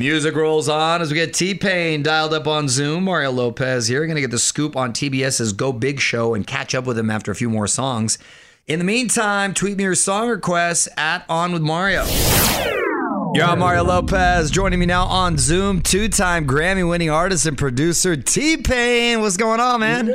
Music 0.00 0.34
rolls 0.34 0.66
on 0.66 1.02
as 1.02 1.10
we 1.10 1.14
get 1.14 1.34
T 1.34 1.52
Pain 1.52 2.02
dialed 2.02 2.32
up 2.32 2.46
on 2.46 2.70
Zoom. 2.70 3.04
Mario 3.04 3.30
Lopez 3.32 3.86
here. 3.86 4.00
Going 4.06 4.14
to 4.14 4.22
get 4.22 4.30
the 4.30 4.38
scoop 4.38 4.74
on 4.74 4.94
TBS's 4.94 5.52
Go 5.52 5.74
Big 5.74 6.00
show 6.00 6.32
and 6.32 6.46
catch 6.46 6.74
up 6.74 6.86
with 6.86 6.98
him 6.98 7.10
after 7.10 7.30
a 7.30 7.34
few 7.34 7.50
more 7.50 7.66
songs. 7.66 8.16
In 8.66 8.78
the 8.78 8.84
meantime, 8.86 9.52
tweet 9.52 9.76
me 9.76 9.84
your 9.84 9.94
song 9.94 10.30
requests 10.30 10.88
at 10.96 11.26
On 11.28 11.52
With 11.52 11.60
Mario. 11.60 12.06
You're 13.34 13.44
on 13.44 13.58
Mario 13.58 13.84
Lopez. 13.84 14.50
Joining 14.50 14.78
me 14.78 14.86
now 14.86 15.04
on 15.04 15.36
Zoom, 15.36 15.82
two 15.82 16.08
time 16.08 16.46
Grammy 16.46 16.88
winning 16.88 17.10
artist 17.10 17.44
and 17.44 17.58
producer 17.58 18.16
T 18.16 18.56
Pain. 18.56 19.20
What's 19.20 19.36
going 19.36 19.60
on, 19.60 19.80
man? 19.80 20.06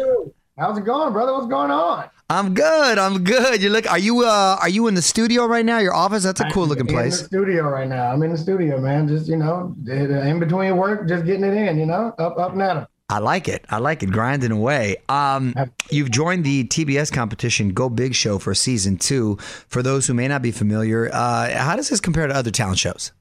How's 0.58 0.80
it 0.80 0.86
going, 0.86 1.14
brother? 1.14 1.32
What's 1.34 1.46
going 1.46 1.70
on? 1.70 2.10
I'm 2.30 2.56
good. 2.56 2.98
I'm 2.98 3.24
good. 3.24 3.62
You 3.62 3.70
look. 3.70 3.90
Are 3.90 4.00
you? 4.00 4.26
Uh, 4.26 4.58
are 4.60 4.70
you 4.70 4.88
in 4.88 4.96
the 4.96 5.02
studio 5.02 5.46
right 5.46 5.66
now? 5.66 5.78
Your 5.78 5.94
office? 5.94 6.24
That's 6.24 6.42
a 6.42 6.50
cool 6.50 6.66
looking 6.66 6.88
place. 6.88 7.18
In 7.20 7.24
the 7.24 7.28
studio 7.28 7.64
right 7.70 7.88
now. 7.88 8.12
I'm 8.12 8.24
in 8.24 8.32
the 8.32 8.38
studio, 8.38 8.80
man. 8.80 9.08
Just 9.08 9.28
you 9.28 9.38
know, 9.38 9.76
in 9.88 10.40
between 10.40 10.76
work, 10.76 11.08
just 11.08 11.26
getting 11.26 11.44
it 11.44 11.54
in. 11.54 11.78
You 11.78 11.86
know, 11.86 12.16
up 12.18 12.38
up 12.40 12.54
and 12.54 12.62
at 12.64 12.78
'em. 12.78 12.88
I 13.08 13.20
like 13.20 13.48
it. 13.48 13.64
I 13.70 13.78
like 13.78 14.02
it. 14.02 14.10
Grinding 14.10 14.50
away. 14.52 14.96
Um, 15.08 15.54
you've 15.92 16.10
joined 16.10 16.44
the 16.44 16.64
TBS 16.64 17.14
competition 17.14 17.70
Go 17.70 17.88
Big 17.88 18.16
Show 18.16 18.40
for 18.40 18.56
season 18.56 18.98
two. 18.98 19.38
For 19.68 19.84
those 19.84 20.08
who 20.08 20.16
may 20.16 20.28
not 20.28 20.42
be 20.42 20.52
familiar, 20.52 21.12
uh, 21.14 21.52
how 21.56 21.76
does 21.76 21.90
this 21.90 22.00
compare 22.00 22.26
to 22.26 22.34
other 22.34 22.50
talent 22.50 22.80
shows? 22.80 23.12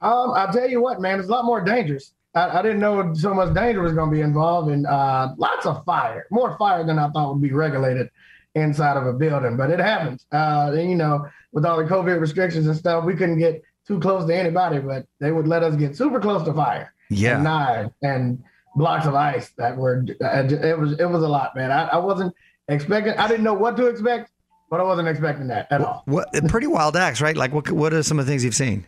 Um, 0.00 0.32
I'll 0.34 0.52
tell 0.52 0.68
you 0.68 0.82
what, 0.82 1.00
man. 1.00 1.20
It's 1.20 1.28
a 1.28 1.30
lot 1.30 1.44
more 1.44 1.60
dangerous. 1.60 2.12
I, 2.34 2.58
I 2.58 2.62
didn't 2.62 2.80
know 2.80 3.14
so 3.14 3.32
much 3.32 3.54
danger 3.54 3.80
was 3.80 3.92
going 3.92 4.10
to 4.10 4.14
be 4.14 4.20
involved, 4.22 4.70
and 4.70 4.86
uh, 4.86 5.34
lots 5.38 5.66
of 5.66 5.84
fire, 5.84 6.26
more 6.30 6.56
fire 6.58 6.84
than 6.84 6.98
I 6.98 7.08
thought 7.10 7.32
would 7.32 7.42
be 7.42 7.52
regulated 7.52 8.10
inside 8.56 8.96
of 8.96 9.06
a 9.06 9.12
building. 9.12 9.56
But 9.56 9.70
it 9.70 9.78
happens. 9.78 10.26
Uh, 10.32 10.72
and, 10.74 10.90
you 10.90 10.96
know, 10.96 11.26
with 11.52 11.64
all 11.64 11.76
the 11.76 11.84
COVID 11.84 12.20
restrictions 12.20 12.66
and 12.66 12.76
stuff, 12.76 13.04
we 13.04 13.14
couldn't 13.14 13.38
get 13.38 13.62
too 13.86 14.00
close 14.00 14.26
to 14.26 14.34
anybody, 14.34 14.80
but 14.80 15.06
they 15.20 15.30
would 15.30 15.46
let 15.46 15.62
us 15.62 15.76
get 15.76 15.96
super 15.96 16.18
close 16.18 16.42
to 16.44 16.52
fire. 16.52 16.92
Yeah. 17.08 17.36
And 17.36 17.44
knives 17.44 17.90
and 18.02 18.42
blocks 18.74 19.06
of 19.06 19.14
ice 19.14 19.52
that 19.58 19.76
were. 19.76 20.04
uh, 20.20 20.48
It 20.50 20.76
was 20.78 20.98
it 20.98 21.04
was 21.04 21.22
a 21.22 21.28
lot, 21.28 21.54
man. 21.54 21.70
I, 21.70 21.86
I 21.88 21.98
wasn't 21.98 22.34
expecting. 22.66 23.12
I 23.14 23.28
didn't 23.28 23.44
know 23.44 23.54
what 23.54 23.76
to 23.76 23.86
expect, 23.86 24.32
but 24.70 24.80
I 24.80 24.82
wasn't 24.82 25.06
expecting 25.06 25.46
that 25.48 25.70
at 25.70 25.82
all. 25.82 26.02
What 26.06 26.26
pretty 26.48 26.66
wild 26.66 26.96
acts, 26.96 27.20
right? 27.20 27.36
Like 27.36 27.52
what? 27.52 27.70
What 27.70 27.92
are 27.94 28.02
some 28.02 28.18
of 28.18 28.26
the 28.26 28.32
things 28.32 28.42
you've 28.42 28.56
seen? 28.56 28.86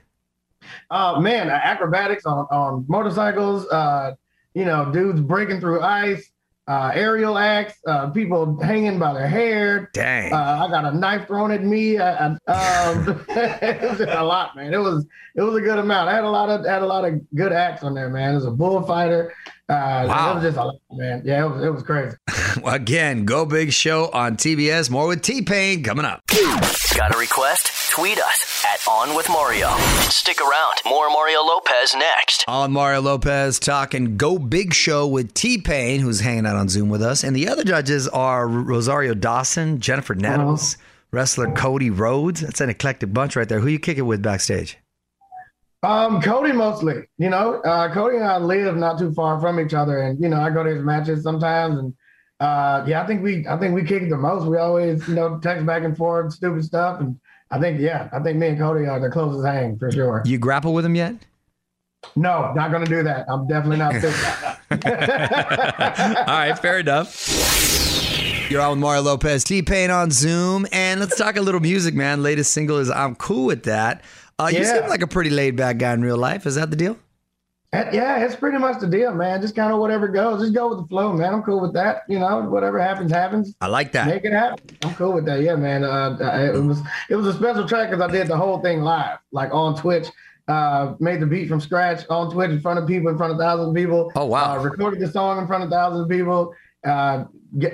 Uh, 0.91 1.21
man, 1.21 1.49
acrobatics 1.49 2.27
on 2.27 2.47
on 2.51 2.85
motorcycles. 2.89 3.69
Uh, 3.69 4.15
you 4.55 4.65
know, 4.65 4.91
dudes 4.91 5.21
breaking 5.21 5.61
through 5.61 5.81
ice. 5.81 6.29
Uh, 6.69 6.91
aerial 6.93 7.39
acts, 7.39 7.79
uh, 7.87 8.11
people 8.11 8.61
hanging 8.61 8.99
by 8.99 9.15
their 9.15 9.27
hair. 9.27 9.89
Dang. 9.95 10.35
Uh, 10.35 10.67
I 10.67 10.71
got 10.71 10.85
a 10.85 10.95
knife 10.95 11.27
thrown 11.27 11.51
at 11.51 11.65
me. 11.65 11.99
I, 11.99 12.27
I, 12.27 12.27
um, 12.93 13.25
it 13.31 13.81
was 13.91 14.01
a 14.01 14.23
lot, 14.23 14.55
man. 14.55 14.75
It 14.75 14.79
was 14.79 15.07
it 15.35 15.41
was 15.41 15.57
a 15.57 15.61
good 15.63 15.79
amount. 15.79 16.11
I 16.11 16.15
had 16.15 16.25
a 16.25 16.31
lot 16.31 16.51
of 16.51 16.67
had 16.67 16.83
a 16.83 16.87
lot 16.87 17.07
of 17.07 17.15
good 17.35 17.53
acts 17.55 17.83
on 17.85 17.95
there, 17.95 18.11
man. 18.11 18.33
It 18.33 18.35
was 18.35 18.45
a 18.45 18.51
bullfighter. 18.51 19.33
Uh, 19.69 20.07
Wow. 20.09 20.31
It 20.31 20.35
was 20.37 20.45
just 20.45 20.57
a 20.57 20.65
lot, 20.65 20.77
man. 20.93 21.23
Yeah, 21.25 21.45
it 21.45 21.49
was 21.51 21.65
it 21.65 21.71
was 21.71 21.83
crazy. 21.83 22.17
Well, 22.63 22.75
again, 22.75 23.25
Go 23.25 23.45
Big 23.45 23.73
Show 23.73 24.11
on 24.13 24.37
TBS. 24.37 24.91
More 24.91 25.07
with 25.07 25.23
T 25.23 25.43
Pain 25.43 25.85
coming 25.85 26.05
up. 26.05 26.23
Got 26.97 27.15
a 27.15 27.19
request? 27.19 27.71
Tweet 27.93 28.19
us 28.19 28.48
at 28.79 28.89
On 28.89 29.17
With 29.17 29.29
Mario. 29.29 29.71
Stick 30.09 30.41
around. 30.41 30.75
More 30.87 31.09
Mario 31.11 31.43
Lopez 31.43 31.95
next. 31.95 32.45
On 32.49 32.73
Mario 32.73 33.01
Lopez 33.01 33.59
talking 33.59 34.17
Go 34.17 34.39
Big 34.39 34.75
Show 34.75 35.07
with 35.07 35.35
T 35.35 35.59
Pain, 35.59 36.01
who's 36.01 36.21
hanging 36.21 36.47
out 36.47 36.57
on 36.57 36.69
Zoom 36.69 36.89
with 36.89 37.03
us. 37.03 37.25
And 37.25 37.35
the 37.35 37.49
other 37.49 37.65
judges 37.65 38.09
are 38.09 38.47
Rosario 38.47 39.15
Dawson, 39.15 39.81
Jennifer 39.81 40.15
Nettles, 40.15 40.77
wrestler 41.11 41.53
Cody 41.53 41.91
Rhodes. 41.91 42.41
That's 42.41 42.61
an 42.61 42.71
eclectic 42.71 43.13
bunch 43.13 43.37
right 43.37 43.49
there. 43.49 43.61
Who 43.61 43.69
you 43.69 43.79
kick 43.79 43.99
it 43.99 44.03
with 44.03 44.23
backstage? 44.23 44.79
Um, 45.83 46.21
Cody 46.21 46.53
mostly. 46.53 47.05
You 47.19 47.31
know, 47.31 47.61
uh, 47.61 47.93
Cody 47.93 48.17
and 48.17 48.25
I 48.25 48.39
live 48.39 48.77
not 48.77 48.99
too 48.99 49.13
far 49.13 49.41
from 49.41 49.61
each 49.61 49.75
other, 49.75 49.99
and 50.03 50.21
you 50.21 50.29
know, 50.29 50.41
I 50.41 50.51
go 50.51 50.65
to 50.65 50.71
his 50.75 50.83
matches 50.83 51.23
sometimes, 51.23 51.79
and 51.79 51.95
uh, 52.41 52.85
yeah, 52.87 53.03
I 53.03 53.07
think 53.07 53.23
we 53.23 53.47
I 53.47 53.57
think 53.59 53.75
we 53.75 53.85
kick 53.85 54.03
it 54.03 54.11
the 54.11 54.17
most. 54.17 54.47
We 54.47 54.59
always 54.59 55.07
you 55.07 55.15
know 55.15 55.39
text 55.39 55.65
back 55.67 55.85
and 55.85 55.97
forth, 55.97 56.33
stupid 56.33 56.65
stuff, 56.65 57.01
and 57.01 57.19
I 57.51 57.59
think 57.59 57.81
yeah, 57.81 58.09
I 58.13 58.21
think 58.21 58.39
me 58.39 58.49
and 58.49 58.59
Cody 58.59 58.87
are 58.87 59.01
the 59.01 59.11
closest 59.11 59.45
hang 59.47 59.79
for 59.79 59.91
sure. 59.91 60.23
You 60.25 60.39
grapple 60.39 60.75
with 60.75 60.85
him 60.85 60.95
yet? 60.95 61.15
No, 62.15 62.53
not 62.55 62.71
gonna 62.71 62.87
do 62.87 63.03
that. 63.03 63.27
I'm 63.29 63.47
definitely 63.49 63.79
not. 63.79 63.95
All 66.29 66.35
right, 66.35 66.59
fair 66.59 66.79
enough. 66.81 68.51
You're 68.51 68.63
on 68.63 68.71
with 68.71 68.79
Mario 68.79 69.03
Lopez, 69.03 69.45
T 69.45 69.63
Pain 69.63 69.91
on 69.91 70.11
Zoom, 70.11 70.67
and 70.73 71.01
let's 71.01 71.17
talk 71.17 71.37
a 71.37 71.41
little 71.43 71.61
music, 71.61 71.95
man. 71.95 72.23
Latest 72.23 72.53
single 72.53 72.79
is 72.79 72.91
"I'm 72.91 73.15
Cool 73.15 73.47
with 73.47 73.65
That." 73.65 74.03
Uh, 74.39 74.49
You 74.53 74.61
Yeah. 74.61 74.81
seem 74.81 74.89
like 74.89 75.03
a 75.03 75.07
pretty 75.07 75.31
laid 75.31 75.57
back 75.57 75.79
guy 75.79 75.93
in 75.93 76.03
real 76.03 76.17
life. 76.17 76.47
Is 76.47 76.55
that 76.55 76.71
the 76.71 76.77
deal? 76.77 76.97
Yeah, 77.73 78.25
it's 78.25 78.35
pretty 78.35 78.57
much 78.57 78.81
the 78.81 78.87
deal, 78.87 79.15
man. 79.15 79.43
Just 79.43 79.55
kind 79.55 79.71
of 79.71 79.79
whatever 79.79 80.09
goes. 80.09 80.41
Just 80.41 80.55
go 80.55 80.69
with 80.71 80.79
the 80.79 80.87
flow, 80.87 81.13
man. 81.13 81.35
I'm 81.35 81.43
cool 81.43 81.61
with 81.61 81.75
that. 81.75 82.05
You 82.09 82.19
know, 82.19 82.41
whatever 82.41 82.79
happens, 82.81 83.13
happens. 83.13 83.55
I 83.61 83.67
like 83.67 83.93
that. 83.93 84.07
Make 84.07 84.25
it 84.25 84.33
happen. 84.33 84.59
I'm 84.83 84.95
cool 84.95 85.13
with 85.13 85.27
that. 85.27 85.43
Yeah, 85.43 85.55
man. 85.55 85.85
Uh, 85.85 86.17
it 86.55 86.63
was 86.63 86.81
it 87.11 87.17
was 87.17 87.27
a 87.27 87.35
special 87.35 87.69
track 87.69 87.91
because 87.91 88.03
I 88.03 88.11
did 88.11 88.27
the 88.27 88.37
whole 88.37 88.61
thing 88.61 88.81
live, 88.81 89.19
like 89.33 89.53
on 89.53 89.77
Twitch. 89.77 90.09
Uh, 90.49 90.95
made 90.99 91.21
the 91.21 91.27
beat 91.27 91.47
from 91.47 91.61
scratch 91.61 92.07
on 92.09 92.31
Twitch 92.31 92.51
in 92.51 92.59
front 92.59 92.79
of 92.79 92.89
people, 92.89 93.11
in 93.11 93.19
front 93.19 93.35
of 93.35 93.39
thousands 93.39 93.69
of 93.69 93.75
people. 93.75 94.11
Oh 94.17 94.25
wow! 94.25 94.59
Uh, 94.59 94.63
recorded 94.63 94.99
the 94.99 95.09
song 95.09 95.39
in 95.39 95.47
front 95.47 95.63
of 95.63 95.69
thousands 95.69 96.01
of 96.05 96.09
people. 96.09 96.55
Uh, 96.87 97.25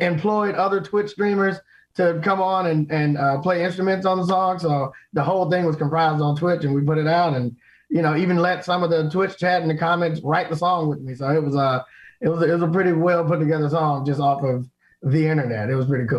employed 0.00 0.56
other 0.56 0.80
Twitch 0.80 1.10
streamers 1.10 1.56
to 1.94 2.20
come 2.24 2.42
on 2.42 2.66
and 2.66 2.90
and 2.90 3.16
uh, 3.16 3.38
play 3.40 3.62
instruments 3.62 4.06
on 4.06 4.18
the 4.18 4.26
song. 4.26 4.58
So 4.58 4.92
the 5.12 5.22
whole 5.22 5.48
thing 5.48 5.64
was 5.64 5.76
comprised 5.76 6.20
on 6.20 6.34
Twitch, 6.34 6.64
and 6.64 6.74
we 6.74 6.80
put 6.80 6.98
it 6.98 7.06
out. 7.06 7.34
And 7.34 7.56
you 7.94 8.02
know, 8.02 8.16
even 8.16 8.36
let 8.38 8.64
some 8.64 8.82
of 8.82 8.90
the 8.90 9.08
Twitch 9.08 9.38
chat 9.38 9.62
in 9.62 9.68
the 9.68 9.76
comments 9.76 10.20
write 10.24 10.50
the 10.50 10.56
song 10.56 10.88
with 10.88 11.00
me. 11.00 11.14
So 11.14 11.30
it 11.30 11.40
was 11.40 11.54
a, 11.54 11.86
it 12.20 12.28
was, 12.28 12.42
it 12.42 12.50
was 12.50 12.62
a 12.62 12.66
pretty 12.66 12.90
well 12.90 13.24
put 13.24 13.38
together 13.38 13.70
song 13.70 14.04
just 14.04 14.18
off 14.18 14.42
of 14.42 14.68
the 15.00 15.28
internet. 15.28 15.70
It 15.70 15.76
was 15.76 15.86
pretty 15.86 16.08
cool. 16.08 16.18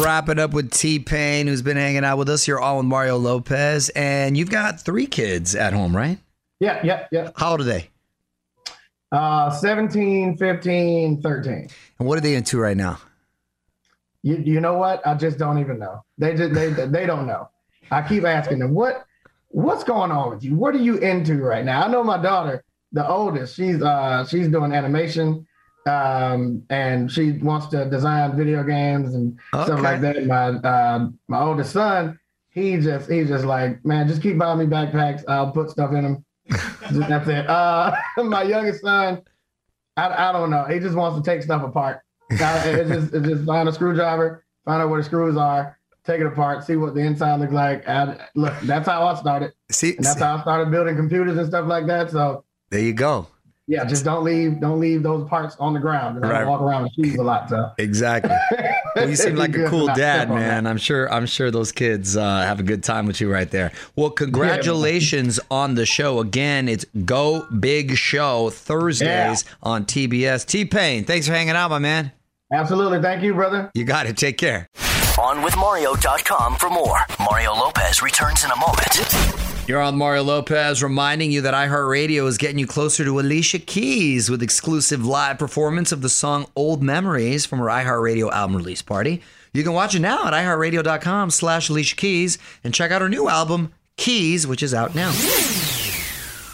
Wrap 0.00 0.28
it 0.28 0.38
up 0.38 0.52
with 0.52 0.70
T 0.70 1.00
Pain, 1.00 1.48
who's 1.48 1.62
been 1.62 1.76
hanging 1.76 2.04
out 2.04 2.16
with 2.16 2.28
us 2.28 2.44
here 2.44 2.60
all 2.60 2.76
with 2.76 2.86
Mario 2.86 3.16
Lopez. 3.16 3.88
And 3.96 4.36
you've 4.36 4.50
got 4.50 4.80
three 4.80 5.08
kids 5.08 5.56
at 5.56 5.72
home, 5.72 5.96
right? 5.96 6.18
Yeah, 6.60 6.80
yeah, 6.84 7.08
yeah. 7.10 7.30
How 7.34 7.50
old 7.50 7.62
are 7.62 7.64
they? 7.64 7.90
Uh, 9.10 9.50
17, 9.50 10.36
15, 10.36 11.22
13. 11.22 11.68
And 11.98 12.08
what 12.08 12.18
are 12.18 12.20
they 12.20 12.36
into 12.36 12.60
right 12.60 12.76
now? 12.76 13.00
You, 14.22 14.36
you 14.36 14.60
know 14.60 14.74
what? 14.74 15.04
I 15.04 15.14
just 15.14 15.38
don't 15.38 15.58
even 15.58 15.80
know. 15.80 16.04
They 16.18 16.34
just 16.34 16.54
they 16.54 16.70
they 16.70 17.04
don't 17.04 17.26
know. 17.26 17.48
I 17.90 18.02
keep 18.02 18.24
asking 18.24 18.60
them 18.60 18.72
what 18.72 19.06
what's 19.56 19.84
going 19.84 20.10
on 20.10 20.28
with 20.30 20.44
you. 20.44 20.54
What 20.54 20.74
are 20.74 20.78
you 20.88 20.98
into 20.98 21.36
right 21.42 21.64
now? 21.64 21.82
I 21.86 21.88
know 21.90 22.04
my 22.04 22.20
daughter, 22.20 22.62
the 22.92 23.06
oldest. 23.08 23.56
She's 23.56 23.80
uh 23.82 24.26
she's 24.26 24.48
doing 24.48 24.72
animation, 24.72 25.46
um, 25.86 26.62
and 26.68 27.10
she 27.10 27.32
wants 27.32 27.68
to 27.68 27.88
design 27.88 28.36
video 28.36 28.62
games 28.62 29.14
and 29.14 29.38
stuff 29.64 29.80
like 29.80 30.00
that. 30.02 30.26
My 30.26 30.48
uh, 30.48 31.08
my 31.28 31.40
oldest 31.40 31.72
son, 31.72 32.18
he 32.50 32.76
just 32.76 33.10
he's 33.10 33.28
just 33.28 33.44
like 33.46 33.82
man, 33.84 34.06
just 34.08 34.20
keep 34.22 34.36
buying 34.38 34.58
me 34.58 34.66
backpacks. 34.66 35.24
I'll 35.26 35.52
put 35.52 35.70
stuff 35.70 35.92
in 35.92 36.02
them. 36.02 36.24
Just- 36.92 37.08
That's 37.08 37.26
it. 37.28 37.48
Uh, 37.48 37.92
my 38.24 38.42
youngest 38.44 38.82
son, 38.82 39.22
I, 39.96 40.28
I 40.28 40.32
don't 40.32 40.50
know. 40.50 40.64
He 40.64 40.78
just 40.78 40.94
wants 40.94 41.18
to 41.18 41.28
take 41.28 41.42
stuff 41.42 41.62
apart. 41.64 42.00
Uh, 42.30 42.62
It's 42.66 42.88
just, 42.90 43.14
it's 43.14 43.26
just 43.26 43.44
find 43.44 43.68
a 43.68 43.72
screwdriver, 43.72 44.44
find 44.64 44.80
out 44.82 44.88
where 44.90 45.00
the 45.00 45.04
screws 45.04 45.36
are, 45.36 45.76
take 46.06 46.20
it 46.20 46.26
apart, 46.26 46.64
see 46.64 46.76
what 46.76 46.94
the 46.94 47.00
inside 47.00 47.40
looks 47.40 47.52
like. 47.52 47.84
Look, 48.34 48.54
that's 48.62 48.88
how 48.88 49.06
I 49.06 49.14
started. 49.14 49.52
See, 49.70 49.96
and 49.96 50.04
that's 50.04 50.20
how 50.20 50.36
I 50.36 50.40
started 50.42 50.70
building 50.70 50.96
computers 50.96 51.36
and 51.36 51.46
stuff 51.46 51.66
like 51.66 51.86
that. 51.86 52.10
So 52.10 52.44
There 52.70 52.80
you 52.80 52.92
go. 52.92 53.26
yeah, 53.66 53.84
just 53.84 54.04
don't 54.04 54.22
leave 54.24 54.60
don't 54.60 54.78
leave 54.80 55.02
those 55.02 55.28
parts 55.28 55.56
on 55.58 55.74
the 55.74 55.80
ground. 55.80 56.24
I 56.24 56.30
Right. 56.30 56.46
walk 56.46 56.60
around 56.62 56.84
with 56.84 56.92
shoes 56.92 57.16
a 57.16 57.22
lot. 57.22 57.48
So 57.50 57.70
Exactly. 57.78 58.34
Well, 58.96 59.10
you 59.10 59.16
seem 59.16 59.36
like 59.36 59.54
a 59.54 59.68
cool 59.68 59.88
dad, 59.88 60.30
man. 60.30 60.66
I'm 60.66 60.78
sure. 60.78 61.12
I'm 61.12 61.26
sure 61.26 61.50
those 61.50 61.70
kids 61.70 62.16
uh, 62.16 62.40
have 62.40 62.60
a 62.60 62.62
good 62.62 62.82
time 62.82 63.04
with 63.04 63.20
you 63.20 63.30
right 63.30 63.50
there. 63.50 63.70
Well, 63.94 64.08
congratulations 64.08 65.38
on 65.50 65.74
the 65.74 65.84
show 65.84 66.20
again. 66.20 66.66
It's 66.66 66.86
Go 67.04 67.46
Big 67.60 67.94
Show 67.96 68.48
Thursdays 68.48 69.44
on 69.62 69.84
TBS. 69.84 70.46
T 70.46 70.64
Pain, 70.64 71.04
thanks 71.04 71.26
for 71.26 71.34
hanging 71.34 71.56
out, 71.56 71.68
my 71.68 71.78
man. 71.78 72.10
Absolutely. 72.50 73.02
Thank 73.02 73.22
you, 73.22 73.34
brother. 73.34 73.70
You 73.74 73.84
got 73.84 74.06
it. 74.06 74.16
Take 74.16 74.38
care. 74.38 74.66
OnWithMario.com 75.16 76.56
for 76.56 76.68
more. 76.68 76.98
Mario 77.18 77.54
Lopez 77.54 78.02
returns 78.02 78.44
in 78.44 78.50
a 78.50 78.56
moment. 78.56 79.66
You're 79.66 79.80
on 79.80 79.96
Mario 79.96 80.22
Lopez, 80.22 80.82
reminding 80.82 81.32
you 81.32 81.40
that 81.40 81.54
iHeartRadio 81.54 82.26
is 82.26 82.36
getting 82.36 82.58
you 82.58 82.66
closer 82.66 83.02
to 83.02 83.18
Alicia 83.18 83.60
Keys 83.60 84.28
with 84.28 84.42
exclusive 84.42 85.06
live 85.06 85.38
performance 85.38 85.90
of 85.90 86.02
the 86.02 86.10
song 86.10 86.44
"Old 86.54 86.82
Memories" 86.82 87.46
from 87.46 87.60
her 87.60 87.64
iHeartRadio 87.64 88.30
album 88.30 88.58
release 88.58 88.82
party. 88.82 89.22
You 89.54 89.62
can 89.62 89.72
watch 89.72 89.94
it 89.94 90.00
now 90.00 90.26
at 90.26 90.34
iHeartRadio.com/slash 90.34 91.70
Alicia 91.70 91.96
Keys 91.96 92.36
and 92.62 92.74
check 92.74 92.90
out 92.90 93.00
her 93.00 93.08
new 93.08 93.26
album 93.26 93.72
"Keys," 93.96 94.46
which 94.46 94.62
is 94.62 94.74
out 94.74 94.94
now. 94.94 95.12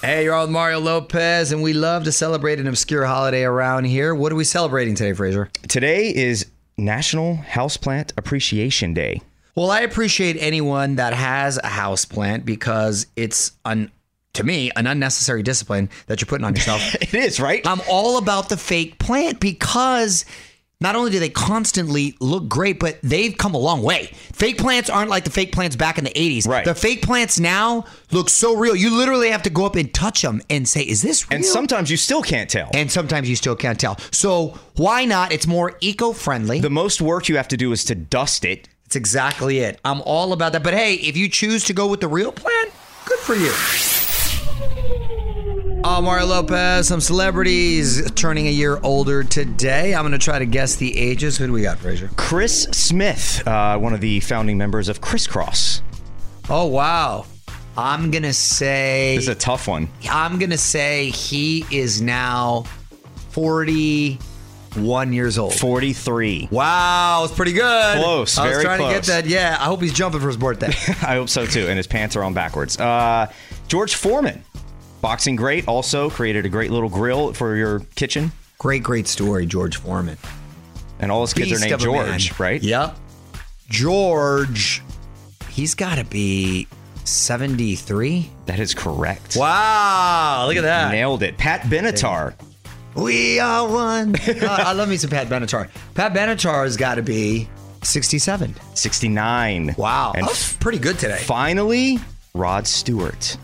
Hey, 0.03 0.23
you're 0.23 0.35
on 0.35 0.53
Mario 0.53 0.79
Lopez, 0.79 1.51
and 1.51 1.65
we 1.65 1.73
love 1.73 2.05
to 2.05 2.13
celebrate 2.13 2.61
an 2.61 2.69
obscure 2.69 3.07
holiday 3.07 3.43
around 3.43 3.87
here. 3.87 4.15
What 4.15 4.31
are 4.31 4.37
we 4.37 4.45
celebrating 4.45 4.95
today, 4.95 5.15
Fraser? 5.15 5.51
Today 5.67 6.15
is 6.15 6.47
National 6.85 7.37
Houseplant 7.37 8.13
Appreciation 8.17 8.95
Day. 8.95 9.21
Well, 9.55 9.71
I 9.71 9.81
appreciate 9.81 10.37
anyone 10.39 10.97
that 10.97 11.13
has 11.13 11.59
a 11.59 11.67
house 11.67 12.05
plant 12.05 12.45
because 12.45 13.07
it's 13.17 13.53
an 13.65 13.91
to 14.35 14.45
me 14.45 14.71
an 14.77 14.87
unnecessary 14.87 15.43
discipline 15.43 15.91
that 16.07 16.21
you're 16.21 16.27
putting 16.27 16.45
on 16.45 16.55
yourself. 16.55 16.95
it 17.03 17.15
is, 17.15 17.39
right? 17.39 17.67
I'm 17.67 17.83
all 17.89 18.17
about 18.17 18.49
the 18.49 18.57
fake 18.57 18.99
plant 18.99 19.41
because 19.41 20.25
not 20.83 20.97
only 20.97 21.11
do 21.11 21.19
they 21.19 21.29
constantly 21.29 22.17
look 22.21 22.49
great, 22.49 22.79
but 22.79 22.99
they've 23.03 23.37
come 23.37 23.55
a 23.55 23.59
long 23.59 23.83
way. 23.83 24.11
Fake 24.33 24.59
plants 24.59 24.91
aren't 24.91 25.11
like 25.11 25.25
the 25.25 25.31
fake 25.31 25.53
plants 25.53 25.77
back 25.77 25.99
in 25.99 26.05
the 26.05 26.11
80s. 26.11 26.47
Right. 26.47 26.65
The 26.65 26.75
fake 26.75 27.03
plants 27.03 27.39
now 27.41 27.85
look 28.11 28.29
so 28.29 28.57
real. 28.57 28.75
You 28.75 28.97
literally 28.97 29.31
have 29.31 29.43
to 29.43 29.51
go 29.51 29.65
up 29.65 29.77
and 29.77 29.93
touch 29.95 30.23
them 30.23 30.43
and 30.51 30.69
say, 30.69 30.83
"Is 30.83 31.03
this 31.03 31.31
real?" 31.31 31.37
And 31.37 31.45
sometimes 31.45 31.91
you 31.91 31.97
still 31.97 32.23
can't 32.23 32.51
tell. 32.51 32.71
And 32.75 32.91
sometimes 32.91 33.29
you 33.29 33.37
still 33.37 33.57
can't 33.57 33.79
tell. 33.79 33.99
So 34.11 34.59
why 34.77 35.05
not? 35.05 35.33
It's 35.33 35.47
more 35.47 35.77
eco-friendly. 35.81 36.61
The 36.61 36.71
most 36.71 37.01
work 37.01 37.29
you 37.29 37.37
have 37.37 37.49
to 37.49 37.57
do 37.57 37.73
is 37.73 37.85
to 37.85 37.95
dust 37.95 38.45
it. 38.45 38.69
That's 38.85 38.97
exactly 38.97 39.61
it. 39.61 39.81
I'm 39.85 40.03
all 40.03 40.33
about 40.33 40.53
that. 40.53 40.63
But 40.63 40.75
hey, 40.75 40.95
if 40.95 41.17
you 41.17 41.29
choose 41.29 41.65
to 41.65 41.73
go 41.73 41.87
with 41.87 42.01
the 42.01 42.09
real 42.09 42.33
plan, 42.33 42.67
good 43.07 43.19
for 43.21 43.35
you. 43.35 43.53
Oh, 45.95 46.01
Mario 46.01 46.25
Lopez, 46.25 46.89
some 46.89 47.03
celebrities 47.03 48.11
turning 48.13 48.47
a 48.47 48.51
year 48.51 48.81
older 48.83 49.23
today. 49.23 49.95
I'm 49.95 50.05
going 50.05 50.13
to 50.13 50.19
try 50.19 50.39
to 50.39 50.47
guess 50.47 50.77
the 50.77 50.97
ages. 50.99 51.37
Who 51.37 51.47
do 51.47 51.53
we 51.53 51.61
got, 51.61 51.79
Fraser? 51.81 52.09
Chris 52.17 52.63
Smith, 52.73 53.47
uh, 53.47 53.77
one 53.77 53.93
of 53.93 54.01
the 54.01 54.21
founding 54.21 54.57
members 54.57 54.89
of 54.89 55.03
Kris 55.03 55.27
Kross. 55.27 55.83
Oh, 56.49 56.65
wow. 56.65 57.27
I'm 57.77 58.11
going 58.11 58.23
to 58.23 58.33
say. 58.33 59.17
This 59.17 59.25
is 59.25 59.29
a 59.29 59.35
tough 59.35 59.69
one. 59.69 59.87
I'm 60.09 60.39
going 60.39 60.49
to 60.49 60.57
say 60.57 61.11
he 61.11 61.67
is 61.71 62.01
now 62.01 62.65
41 63.29 65.13
years 65.13 65.37
old. 65.37 65.53
43. 65.53 66.49
Wow, 66.51 67.25
it's 67.25 67.35
pretty 67.35 67.53
good. 67.53 68.03
Close, 68.03 68.39
I 68.39 68.47
was 68.47 68.53
very 68.55 68.65
trying 68.65 68.79
to 68.79 68.95
get 68.95 69.05
that. 69.05 69.27
Yeah, 69.27 69.59
I 69.61 69.65
hope 69.65 69.83
he's 69.83 69.93
jumping 69.93 70.23
for 70.23 70.29
his 70.29 70.39
birthday. 70.39 70.69
I 71.07 71.17
hope 71.17 71.29
so 71.29 71.45
too. 71.45 71.67
And 71.67 71.77
his 71.77 71.87
pants 71.87 72.17
are 72.17 72.23
on 72.23 72.33
backwards. 72.33 72.81
Uh, 72.81 73.31
George 73.69 73.95
Foreman, 73.95 74.43
boxing 75.03 75.37
great, 75.37 75.69
also 75.69 76.09
created 76.09 76.47
a 76.47 76.49
great 76.49 76.71
little 76.71 76.89
grill 76.89 77.35
for 77.35 77.55
your 77.57 77.81
kitchen. 77.97 78.33
Great, 78.59 78.83
great 78.83 79.07
story, 79.07 79.45
George 79.45 79.77
Foreman. 79.77 80.17
And 81.01 81.13
all 81.13 81.21
his 81.21 81.35
kids 81.35 81.51
Beast 81.51 81.65
are 81.65 81.69
named 81.69 81.83
a 81.83 81.93
man. 81.93 82.19
George, 82.19 82.39
right? 82.41 82.63
Yep. 82.63 82.97
George, 83.69 84.83
he's 85.51 85.75
got 85.75 85.97
to 85.97 86.05
be 86.05 86.69
73. 87.05 88.31
That 88.47 88.61
is 88.61 88.73
correct. 88.75 89.37
Wow, 89.37 90.45
look 90.47 90.57
at 90.57 90.63
that. 90.63 90.93
Nailed 90.93 91.23
it. 91.23 91.37
Pat 91.37 91.63
Benatar. 91.63 92.35
We 92.95 93.41
are 93.41 93.69
one. 93.69 94.15
Uh, 94.43 94.47
I 94.47 94.73
love 94.73 94.89
me 94.89 94.97
some 94.97 95.11
Pat 95.11 95.29
Benatar. 95.29 95.69
Pat 95.95 96.13
Benatar's 96.13 96.77
got 96.77 96.97
to 96.97 97.03
be 97.03 97.49
67. 97.83 98.55
69. 98.75 99.75
Wow. 99.79 100.13
And 100.15 100.27
That's 100.27 100.55
pretty 100.57 100.79
good 100.79 100.99
today. 100.99 101.19
Finally, 101.23 101.99
Rod 102.35 102.67
Stewart. 102.67 103.37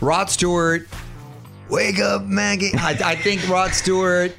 Rod 0.00 0.30
Stewart, 0.30 0.86
wake 1.68 1.98
up, 1.98 2.22
Maggie. 2.22 2.70
I, 2.74 2.96
I 3.04 3.16
think 3.16 3.48
Rod 3.48 3.72
Stewart 3.72 4.32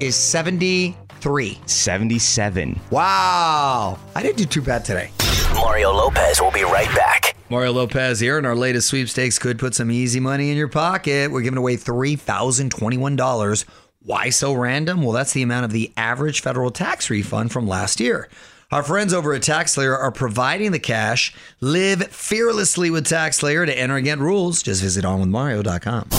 is 0.00 0.16
73. 0.16 1.60
77. 1.66 2.80
Wow. 2.90 3.96
I 4.16 4.22
didn't 4.22 4.38
do 4.38 4.44
too 4.44 4.62
bad 4.62 4.84
today. 4.84 5.12
Mario 5.54 5.92
Lopez 5.92 6.40
will 6.40 6.50
be 6.50 6.64
right 6.64 6.92
back. 6.96 7.36
Mario 7.48 7.72
Lopez 7.72 8.18
here, 8.18 8.38
and 8.38 8.46
our 8.46 8.56
latest 8.56 8.88
sweepstakes 8.88 9.38
could 9.38 9.58
put 9.58 9.74
some 9.74 9.90
easy 9.90 10.18
money 10.18 10.50
in 10.50 10.56
your 10.56 10.68
pocket. 10.68 11.30
We're 11.30 11.42
giving 11.42 11.58
away 11.58 11.76
$3,021. 11.76 13.64
Why 14.02 14.30
so 14.30 14.52
random? 14.52 15.02
Well, 15.02 15.12
that's 15.12 15.32
the 15.32 15.42
amount 15.42 15.64
of 15.64 15.70
the 15.70 15.92
average 15.96 16.40
federal 16.42 16.72
tax 16.72 17.08
refund 17.08 17.52
from 17.52 17.68
last 17.68 18.00
year. 18.00 18.28
Our 18.70 18.82
friends 18.82 19.14
over 19.14 19.32
at 19.32 19.40
TaxSlayer 19.40 19.98
are 19.98 20.12
providing 20.12 20.72
the 20.72 20.78
cash. 20.78 21.34
Live 21.62 22.08
fearlessly 22.08 22.90
with 22.90 23.06
TaxSlayer 23.06 23.64
to 23.64 23.78
enter 23.78 23.96
and 23.96 24.04
get 24.04 24.18
rules. 24.18 24.62
Just 24.62 24.82
visit 24.82 25.06
onwithmario.com. 25.06 26.10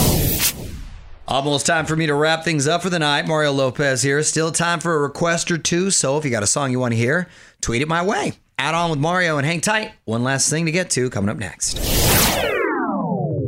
Almost 1.27 1.67
time 1.67 1.85
for 1.85 1.95
me 1.95 2.07
to 2.07 2.15
wrap 2.15 2.43
things 2.43 2.67
up 2.67 2.81
for 2.81 2.89
the 2.89 2.97
night. 2.97 3.27
Mario 3.27 3.51
Lopez 3.51 4.01
here. 4.01 4.23
Still 4.23 4.51
time 4.51 4.79
for 4.79 4.95
a 4.95 4.97
request 4.97 5.51
or 5.51 5.59
two. 5.59 5.91
So 5.91 6.17
if 6.17 6.25
you 6.25 6.31
got 6.31 6.41
a 6.41 6.47
song 6.47 6.71
you 6.71 6.79
want 6.79 6.93
to 6.93 6.97
hear, 6.97 7.29
tweet 7.61 7.83
it 7.83 7.87
my 7.87 8.03
way. 8.03 8.33
Add 8.57 8.73
on 8.73 8.89
with 8.89 8.99
Mario 8.99 9.37
and 9.37 9.45
hang 9.45 9.61
tight. 9.61 9.91
One 10.05 10.23
last 10.23 10.49
thing 10.49 10.65
to 10.65 10.71
get 10.71 10.89
to 10.91 11.07
coming 11.11 11.29
up 11.29 11.37
next. 11.37 11.77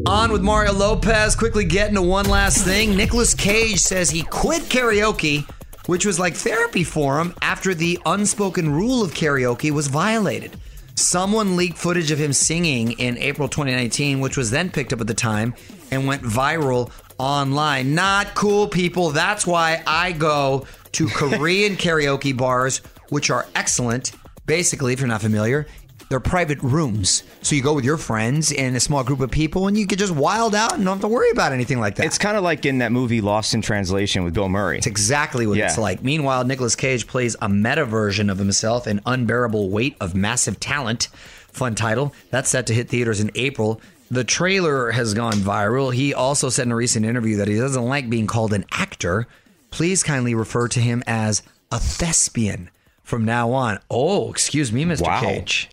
On 0.05 0.31
with 0.31 0.43
Mario 0.43 0.73
Lopez. 0.73 1.35
Quickly 1.35 1.65
getting 1.65 1.95
to 1.95 2.03
one 2.03 2.27
last 2.29 2.63
thing. 2.63 2.95
Nicolas 2.95 3.33
Cage 3.33 3.79
says 3.79 4.11
he 4.11 4.21
quit 4.21 4.61
karaoke, 4.63 5.49
which 5.85 6.05
was 6.05 6.19
like 6.19 6.35
therapy 6.35 6.83
for 6.83 7.19
him 7.19 7.33
after 7.41 7.73
the 7.73 7.99
unspoken 8.05 8.71
rule 8.71 9.03
of 9.03 9.13
karaoke 9.13 9.71
was 9.71 9.87
violated. 9.87 10.57
Someone 10.95 11.55
leaked 11.55 11.77
footage 11.77 12.11
of 12.11 12.19
him 12.19 12.33
singing 12.33 12.91
in 12.93 13.17
April 13.17 13.47
2019, 13.47 14.19
which 14.19 14.37
was 14.37 14.51
then 14.51 14.69
picked 14.69 14.93
up 14.93 15.01
at 15.01 15.07
the 15.07 15.13
time 15.13 15.53
and 15.89 16.05
went 16.05 16.21
viral 16.21 16.91
online. 17.17 17.95
Not 17.95 18.35
cool, 18.35 18.67
people. 18.67 19.09
That's 19.11 19.47
why 19.47 19.83
I 19.87 20.11
go 20.11 20.65
to 20.93 21.07
Korean 21.07 21.75
karaoke 21.77 22.35
bars, 22.35 22.79
which 23.09 23.29
are 23.29 23.47
excellent. 23.55 24.11
Basically, 24.45 24.91
if 24.91 24.99
you're 24.99 25.07
not 25.07 25.21
familiar, 25.21 25.67
they're 26.11 26.19
private 26.19 26.61
rooms. 26.61 27.23
So 27.41 27.55
you 27.55 27.63
go 27.63 27.73
with 27.73 27.85
your 27.85 27.97
friends 27.97 28.51
and 28.51 28.75
a 28.75 28.79
small 28.79 29.03
group 29.03 29.21
of 29.21 29.31
people 29.31 29.67
and 29.67 29.77
you 29.77 29.87
can 29.87 29.97
just 29.97 30.13
wild 30.13 30.53
out 30.53 30.73
and 30.73 30.83
don't 30.85 30.95
have 30.97 31.01
to 31.01 31.07
worry 31.07 31.31
about 31.31 31.53
anything 31.53 31.79
like 31.79 31.95
that. 31.95 32.05
It's 32.05 32.17
kind 32.17 32.37
of 32.37 32.43
like 32.43 32.65
in 32.65 32.77
that 32.79 32.91
movie 32.91 33.21
Lost 33.21 33.53
in 33.53 33.61
Translation 33.61 34.23
with 34.23 34.33
Bill 34.33 34.49
Murray. 34.49 34.77
It's 34.77 34.87
exactly 34.87 35.47
what 35.47 35.57
Yeah. 35.57 35.67
it's 35.67 35.77
like. 35.77 36.03
Meanwhile, 36.03 36.43
Nicolas 36.43 36.75
Cage 36.75 37.07
plays 37.07 37.35
a 37.41 37.49
meta 37.49 37.85
version 37.85 38.29
of 38.29 38.37
himself 38.37 38.85
in 38.87 39.01
Unbearable 39.05 39.69
Weight 39.69 39.95
of 39.99 40.13
Massive 40.13 40.59
Talent. 40.59 41.07
Fun 41.51 41.73
title. 41.75 42.13
That's 42.29 42.49
set 42.49 42.67
to 42.67 42.73
hit 42.73 42.89
theaters 42.89 43.19
in 43.19 43.31
April. 43.35 43.81
The 44.09 44.23
trailer 44.25 44.91
has 44.91 45.13
gone 45.13 45.35
viral. 45.35 45.93
He 45.93 46.13
also 46.13 46.49
said 46.49 46.65
in 46.65 46.71
a 46.73 46.75
recent 46.75 47.05
interview 47.05 47.37
that 47.37 47.47
he 47.47 47.55
doesn't 47.57 47.85
like 47.85 48.09
being 48.09 48.27
called 48.27 48.51
an 48.53 48.65
actor. 48.71 49.27
Please 49.69 50.03
kindly 50.03 50.35
refer 50.35 50.67
to 50.67 50.79
him 50.81 51.01
as 51.07 51.41
a 51.71 51.79
thespian 51.79 52.69
from 53.03 53.23
now 53.25 53.51
on. 53.51 53.79
Oh, 53.89 54.29
excuse 54.29 54.71
me, 54.71 54.83
Mr. 54.85 55.19
Cage. 55.21 55.69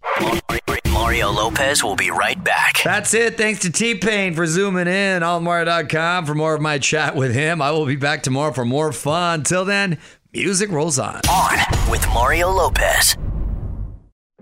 Mario 1.08 1.30
Lopez 1.30 1.82
will 1.82 1.96
be 1.96 2.10
right 2.10 2.42
back. 2.44 2.82
That's 2.84 3.14
it. 3.14 3.36
Thanks 3.36 3.60
to 3.60 3.70
T 3.72 3.94
Pain 3.94 4.34
for 4.34 4.46
zooming 4.46 4.86
in. 4.86 5.22
AllMario.com 5.22 6.26
for 6.26 6.34
more 6.34 6.54
of 6.54 6.60
my 6.60 6.78
chat 6.78 7.16
with 7.16 7.34
him. 7.34 7.62
I 7.62 7.70
will 7.70 7.86
be 7.86 7.96
back 7.96 8.22
tomorrow 8.22 8.52
for 8.52 8.64
more 8.64 8.92
fun. 8.92 9.42
Till 9.42 9.64
then, 9.64 9.98
music 10.32 10.70
rolls 10.70 10.98
on. 10.98 11.20
On 11.30 11.90
with 11.90 12.06
Mario 12.08 12.50
Lopez. 12.50 13.16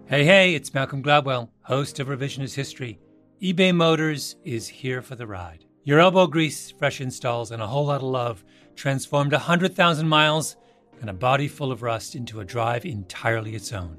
Hey, 0.07 0.25
hey, 0.25 0.55
it's 0.55 0.73
Malcolm 0.73 1.03
Gladwell, 1.03 1.51
host 1.62 2.01
of 2.01 2.09
Revisionist 2.09 2.55
History. 2.55 2.99
eBay 3.43 3.75
Motors 3.75 4.37
is 4.45 4.69
here 4.69 5.03
for 5.03 5.15
the 5.15 5.27
ride. 5.27 5.65
Your 5.85 6.01
elbow 6.01 6.27
grease, 6.27 6.71
fresh 6.71 7.01
installs, 7.01 7.53
and 7.53 7.62
a 7.62 7.67
whole 7.67 7.87
lot 7.87 7.97
of 8.03 8.09
love 8.09 8.45
transformed 8.75 9.33
100,000 9.33 10.09
miles 10.09 10.57
and 11.01 11.11
a 11.11 11.12
body 11.12 11.49
full 11.49 11.71
of 11.71 11.83
rust 11.83 12.15
into 12.15 12.41
a 12.41 12.45
drive 12.45 12.85
entirely 12.85 13.55
its 13.55 13.73
own. 13.73 13.99